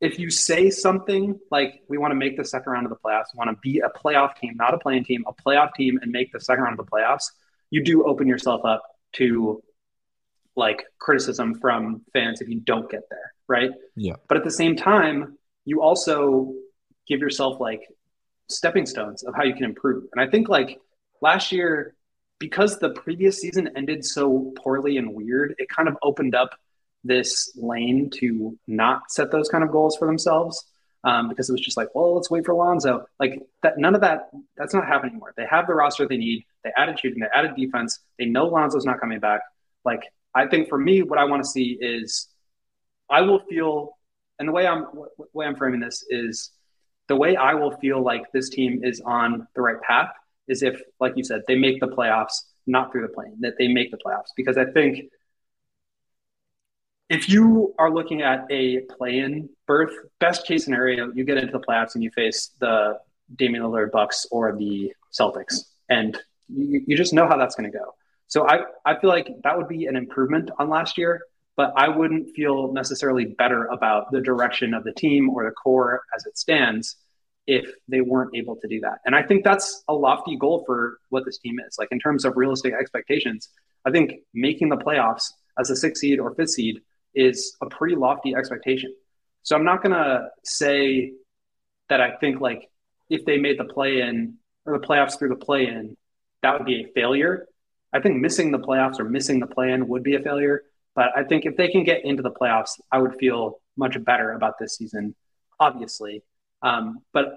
[0.00, 3.34] if you say something like we want to make the second round of the playoffs,
[3.34, 6.32] want to be a playoff team, not a play-in team, a playoff team, and make
[6.32, 7.30] the second round of the playoffs,
[7.70, 8.82] you do open yourself up
[9.14, 9.62] to
[10.56, 13.70] like criticism from fans if you don't get there, right?
[13.96, 14.16] Yeah.
[14.28, 16.52] But at the same time, you also
[17.06, 17.82] give yourself like
[18.48, 20.04] stepping stones of how you can improve.
[20.12, 20.80] And I think like
[21.20, 21.94] last year,
[22.38, 26.50] because the previous season ended so poorly and weird, it kind of opened up
[27.04, 30.64] this lane to not set those kind of goals for themselves.
[31.02, 33.06] Um, because it was just like, well, let's wait for Lonzo.
[33.18, 34.28] Like that, none of that.
[34.58, 35.32] That's not happening anymore.
[35.34, 36.44] They have the roster they need.
[36.64, 37.20] They added shooting.
[37.20, 38.00] They added defense.
[38.18, 39.40] They know Lonzo's not coming back.
[39.84, 40.02] Like
[40.34, 42.28] I think for me, what I want to see is,
[43.08, 43.96] I will feel,
[44.38, 44.86] and the way I'm,
[45.32, 46.50] way I'm framing this is,
[47.08, 50.10] the way I will feel like this team is on the right path
[50.46, 53.66] is if, like you said, they make the playoffs, not through the play-in, that they
[53.66, 54.28] make the playoffs.
[54.36, 55.10] Because I think
[57.08, 61.58] if you are looking at a play-in berth, best case scenario, you get into the
[61.58, 63.00] playoffs and you face the
[63.34, 66.16] Damian Lillard Bucks or the Celtics, and
[66.52, 67.94] you, you just know how that's going to go.
[68.28, 71.22] So I, I feel like that would be an improvement on last year,
[71.56, 76.02] but I wouldn't feel necessarily better about the direction of the team or the core
[76.16, 76.96] as it stands
[77.46, 78.98] if they weren't able to do that.
[79.04, 81.76] And I think that's a lofty goal for what this team is.
[81.78, 83.48] Like in terms of realistic expectations,
[83.84, 86.80] I think making the playoffs as a six seed or fifth seed
[87.14, 88.94] is a pretty lofty expectation.
[89.42, 91.12] So I'm not going to say
[91.88, 92.68] that I think like
[93.08, 95.96] if they made the play in or the playoffs through the play in,
[96.42, 97.46] that would be a failure.
[97.92, 100.62] I think missing the playoffs or missing the play in would be a failure.
[100.94, 104.32] But I think if they can get into the playoffs, I would feel much better
[104.32, 105.14] about this season,
[105.58, 106.22] obviously.
[106.62, 107.34] Um, but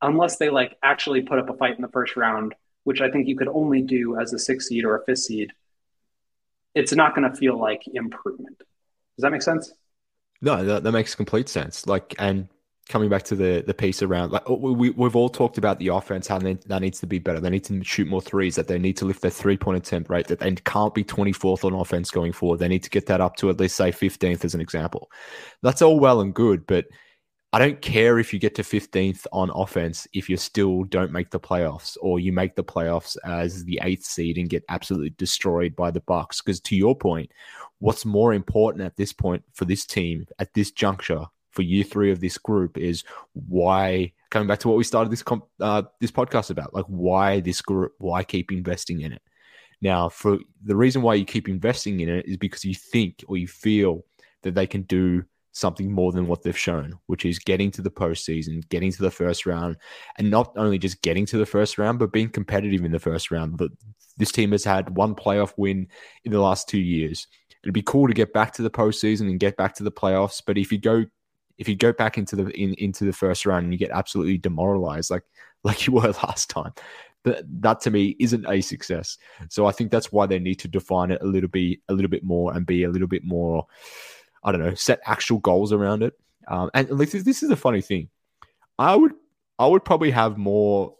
[0.00, 3.28] unless they like actually put up a fight in the first round, which I think
[3.28, 5.52] you could only do as a six seed or a fifth seed,
[6.74, 8.58] it's not going to feel like improvement.
[8.58, 9.72] Does that make sense?
[10.40, 11.86] No, that, that makes complete sense.
[11.86, 12.48] Like, and
[12.90, 15.88] coming back to the the piece around like oh, we we've all talked about the
[15.88, 17.40] offense how they, that needs to be better.
[17.40, 18.56] They need to shoot more threes.
[18.56, 20.26] That they need to lift their three point attempt rate.
[20.26, 22.58] That they can't be twenty fourth on offense going forward.
[22.58, 25.10] They need to get that up to at least say fifteenth as an example.
[25.62, 26.86] That's all well and good, but
[27.52, 31.30] I don't care if you get to fifteenth on offense if you still don't make
[31.30, 35.74] the playoffs or you make the playoffs as the eighth seed and get absolutely destroyed
[35.74, 36.42] by the Bucks.
[36.42, 37.30] Because to your point,
[37.78, 42.10] what's more important at this point for this team at this juncture for year three
[42.10, 46.10] of this group is why coming back to what we started this comp, uh, this
[46.12, 49.22] podcast about, like why this group, why keep investing in it.
[49.82, 53.36] Now, for the reason why you keep investing in it is because you think or
[53.36, 54.04] you feel
[54.42, 57.90] that they can do something more than what they've shown, which is getting to the
[57.90, 59.76] postseason, getting to the first round,
[60.18, 63.30] and not only just getting to the first round, but being competitive in the first
[63.30, 63.56] round.
[63.56, 63.70] But
[64.16, 65.88] this team has had one playoff win
[66.24, 67.26] in the last two years.
[67.62, 70.40] It'd be cool to get back to the postseason and get back to the playoffs,
[70.46, 71.04] but if you go
[71.60, 74.38] If you go back into the in, into the first round and you get absolutely
[74.38, 75.22] demoralized, like
[75.64, 76.72] like you were last time,
[77.24, 79.18] that that to me isn't a success.
[79.48, 82.10] So I think that's why they need to define it a little bit a little
[82.10, 83.66] bit more and be a little bit more.
[84.42, 86.14] I don't know, set actual goals around it.
[86.48, 88.08] Um, and this is, this is a funny thing.
[88.78, 89.12] I would
[89.58, 90.96] I would probably have more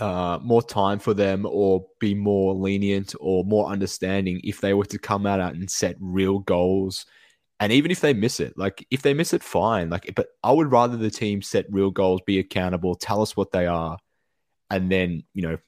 [0.00, 4.86] uh, more time for them or be more lenient or more understanding if they were
[4.86, 7.06] to come out and set real goals.
[7.60, 9.88] And even if they miss it, like if they miss it, fine.
[9.88, 13.52] Like, but I would rather the team set real goals, be accountable, tell us what
[13.52, 13.98] they are,
[14.70, 15.58] and then you know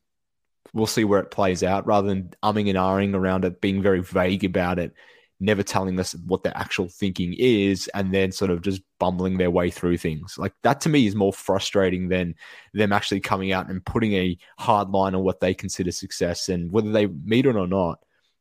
[0.72, 4.02] we'll see where it plays out rather than umming and ahhing around it, being very
[4.02, 4.92] vague about it,
[5.40, 9.50] never telling us what their actual thinking is and then sort of just bumbling their
[9.50, 10.36] way through things.
[10.38, 12.34] Like that to me is more frustrating than
[12.72, 16.70] them actually coming out and putting a hard line on what they consider success and
[16.70, 18.00] whether they meet it or not.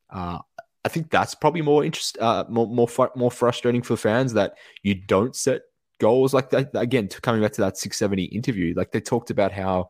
[0.10, 0.40] Uh,
[0.86, 4.96] I think that's probably more interest, uh, more more more frustrating for fans that you
[4.96, 5.64] don't set
[6.00, 6.70] goals like that.
[6.74, 9.90] Again, coming back to that 670 interview, like they talked about how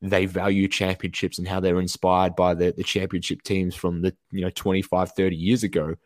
[0.00, 4.40] they value championships and how they're inspired by the, the championship teams from the you
[4.40, 5.96] know 25 30 years ago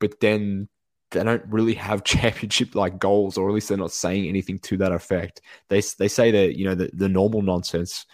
[0.00, 0.68] but then
[1.10, 4.76] they don't really have championship like goals, or at least they're not saying anything to
[4.78, 5.40] that effect.
[5.68, 8.06] They they say that you know the, the normal nonsense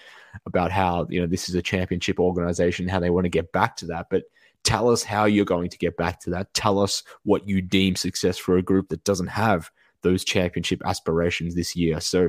[0.46, 3.76] about how you know this is a championship organization, how they want to get back
[3.76, 4.24] to that, but
[4.64, 6.52] tell us how you're going to get back to that.
[6.54, 9.70] Tell us what you deem success for a group that doesn't have
[10.02, 12.00] those championship aspirations this year.
[12.00, 12.28] So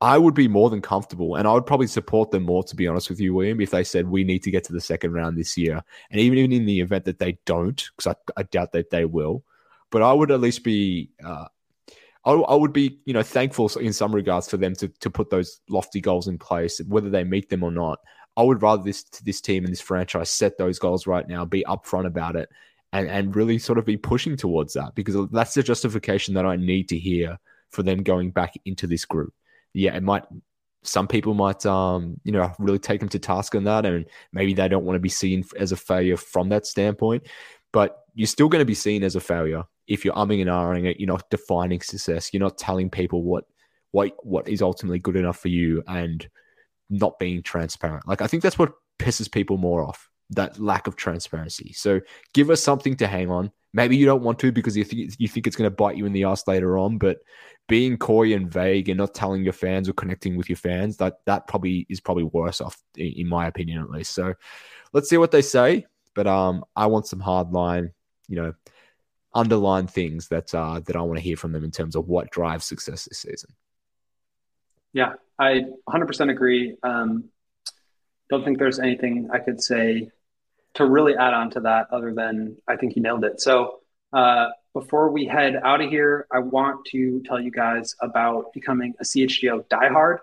[0.00, 2.86] I would be more than comfortable and I would probably support them more, to be
[2.86, 5.36] honest with you, William, if they said we need to get to the second round
[5.36, 5.82] this year.
[6.10, 9.04] And even, even in the event that they don't, because I, I, doubt that they
[9.04, 9.44] will,
[9.90, 11.10] but I would at least be.
[11.24, 11.46] Uh,
[12.24, 15.30] I, I would be, you know, thankful in some regards for them to, to put
[15.30, 18.00] those lofty goals in place, whether they meet them or not.
[18.36, 21.64] I would rather this this team and this franchise set those goals right now, be
[21.66, 22.48] upfront about it,
[22.92, 26.56] and and really sort of be pushing towards that because that's the justification that I
[26.56, 27.38] need to hear
[27.70, 29.32] for them going back into this group
[29.76, 30.24] yeah, it might.
[30.82, 34.54] Some people might, um, you know, really take them to task on that, and maybe
[34.54, 37.26] they don't want to be seen as a failure from that standpoint.
[37.72, 40.86] But you're still going to be seen as a failure if you're umming and ahhing
[40.86, 40.98] it.
[40.98, 42.32] You're not defining success.
[42.32, 43.44] You're not telling people what
[43.90, 46.26] what what is ultimately good enough for you, and
[46.90, 48.06] not being transparent.
[48.06, 51.72] Like I think that's what pisses people more off that lack of transparency.
[51.72, 52.00] So
[52.34, 53.52] give us something to hang on.
[53.72, 56.06] Maybe you don't want to because you think you think it's going to bite you
[56.06, 57.18] in the ass later on, but
[57.68, 61.18] being coy and vague and not telling your fans or connecting with your fans, that
[61.26, 64.14] that probably is probably worse off in, my opinion at least.
[64.14, 64.34] So
[64.92, 65.86] let's see what they say.
[66.14, 67.92] But um I want some hard line,
[68.28, 68.54] you know,
[69.34, 72.30] underline things that uh that I want to hear from them in terms of what
[72.30, 73.50] drives success this season.
[74.96, 76.74] Yeah, I 100% agree.
[76.82, 77.24] Um,
[78.30, 80.10] don't think there's anything I could say
[80.76, 83.42] to really add on to that other than I think you nailed it.
[83.42, 83.80] So,
[84.14, 88.94] uh, before we head out of here, I want to tell you guys about becoming
[88.98, 90.20] a CHGO diehard.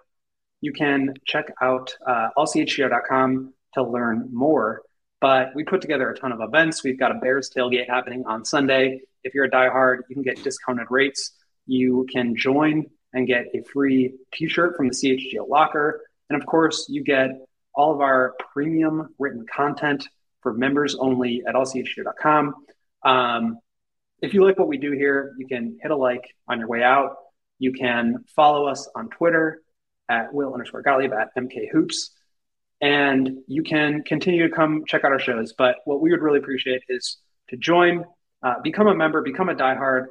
[0.62, 4.82] You can check out uh, allchgo.com to learn more.
[5.22, 6.84] But we put together a ton of events.
[6.84, 9.02] We've got a Bears tailgate happening on Sunday.
[9.24, 11.32] If you're a diehard, you can get discounted rates.
[11.68, 16.01] You can join and get a free t-shirt from the CHGO locker.
[16.30, 17.32] And of course, you get
[17.76, 20.07] all of our premium written content
[20.41, 22.53] for members only at allchgo.com.
[23.03, 23.59] Um,
[24.22, 26.84] if you like what we do here, you can hit a like on your way
[26.84, 27.16] out.
[27.59, 29.61] You can follow us on Twitter
[30.09, 32.11] at Will underscore Gottlieb at MK Hoops.
[32.82, 35.53] And you can continue to come check out our shows.
[35.57, 37.18] But what we would really appreciate is
[37.49, 38.03] to join,
[38.41, 40.07] uh, become a member, become a diehard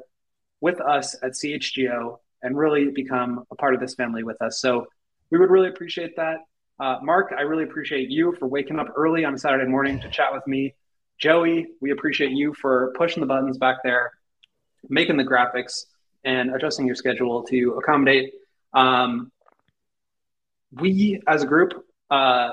[0.61, 4.61] with us at CHGO, and really become a part of this family with us.
[4.61, 4.87] So
[5.31, 6.39] we would really appreciate that.
[6.81, 10.11] Uh, Mark, I really appreciate you for waking up early on a Saturday morning to
[10.11, 10.75] chat with me.
[11.19, 14.13] Joey, we appreciate you for pushing the buttons back there,
[14.89, 15.85] making the graphics,
[16.25, 18.35] and adjusting your schedule to accommodate.
[18.73, 19.31] Um,
[20.73, 22.51] we, as a group, uh,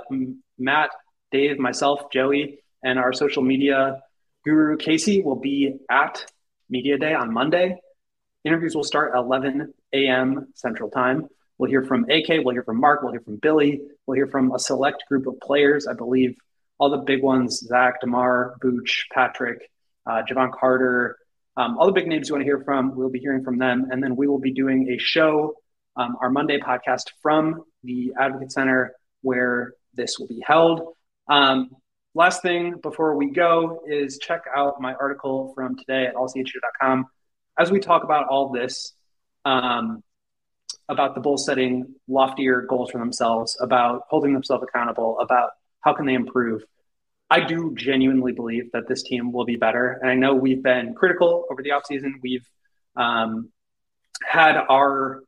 [0.57, 0.91] Matt,
[1.31, 4.01] Dave, myself, Joey, and our social media
[4.43, 6.25] guru Casey will be at
[6.69, 7.77] Media Day on Monday.
[8.45, 10.47] Interviews will start at 11 a.m.
[10.55, 11.27] Central Time.
[11.57, 14.53] We'll hear from AK, we'll hear from Mark, we'll hear from Billy, we'll hear from
[14.53, 15.87] a select group of players.
[15.87, 16.37] I believe
[16.77, 19.69] all the big ones Zach, DeMar, Booch, Patrick,
[20.05, 21.17] uh, Jevon Carter,
[21.57, 22.95] um, all the big names you want to hear from.
[22.95, 23.87] We'll be hearing from them.
[23.91, 25.55] And then we will be doing a show,
[25.97, 30.93] um, our Monday podcast from the Advocate Center where this will be held.
[31.27, 31.71] Um,
[32.15, 37.05] last thing before we go is check out my article from today at allchgo.com.
[37.57, 38.93] As we talk about all this,
[39.45, 40.03] um,
[40.87, 46.05] about the Bulls setting loftier goals for themselves, about holding themselves accountable, about how can
[46.05, 46.63] they improve.
[47.29, 49.99] I do genuinely believe that this team will be better.
[50.01, 52.13] And I know we've been critical over the offseason.
[52.21, 52.47] We've
[52.95, 53.49] um,
[54.23, 55.21] had our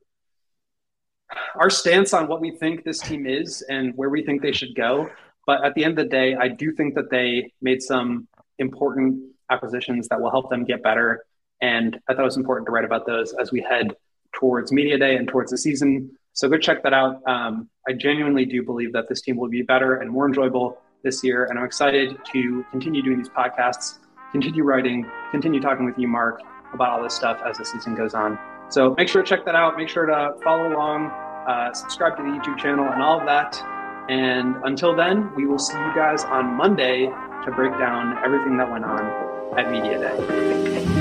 [1.56, 4.76] our stance on what we think this team is and where we think they should
[4.76, 5.10] go.
[5.46, 8.28] But at the end of the day, I do think that they made some
[8.60, 11.24] important acquisitions that will help them get better.
[11.62, 13.96] And I thought it was important to write about those as we head
[14.34, 16.12] towards media day and towards the season.
[16.34, 17.22] So go check that out.
[17.28, 21.24] Um, I genuinely do believe that this team will be better and more enjoyable this
[21.24, 21.46] year.
[21.46, 24.00] And I'm excited to continue doing these podcasts,
[24.32, 26.42] continue writing, continue talking with you, Mark,
[26.74, 28.40] about all this stuff as the season goes on.
[28.70, 29.78] So make sure to check that out.
[29.78, 31.08] Make sure to follow along,
[31.48, 33.62] uh, subscribe to the YouTube channel, and all of that.
[34.10, 38.72] And until then, we will see you guys on Monday to break down everything that
[38.72, 41.01] went on at Media Day.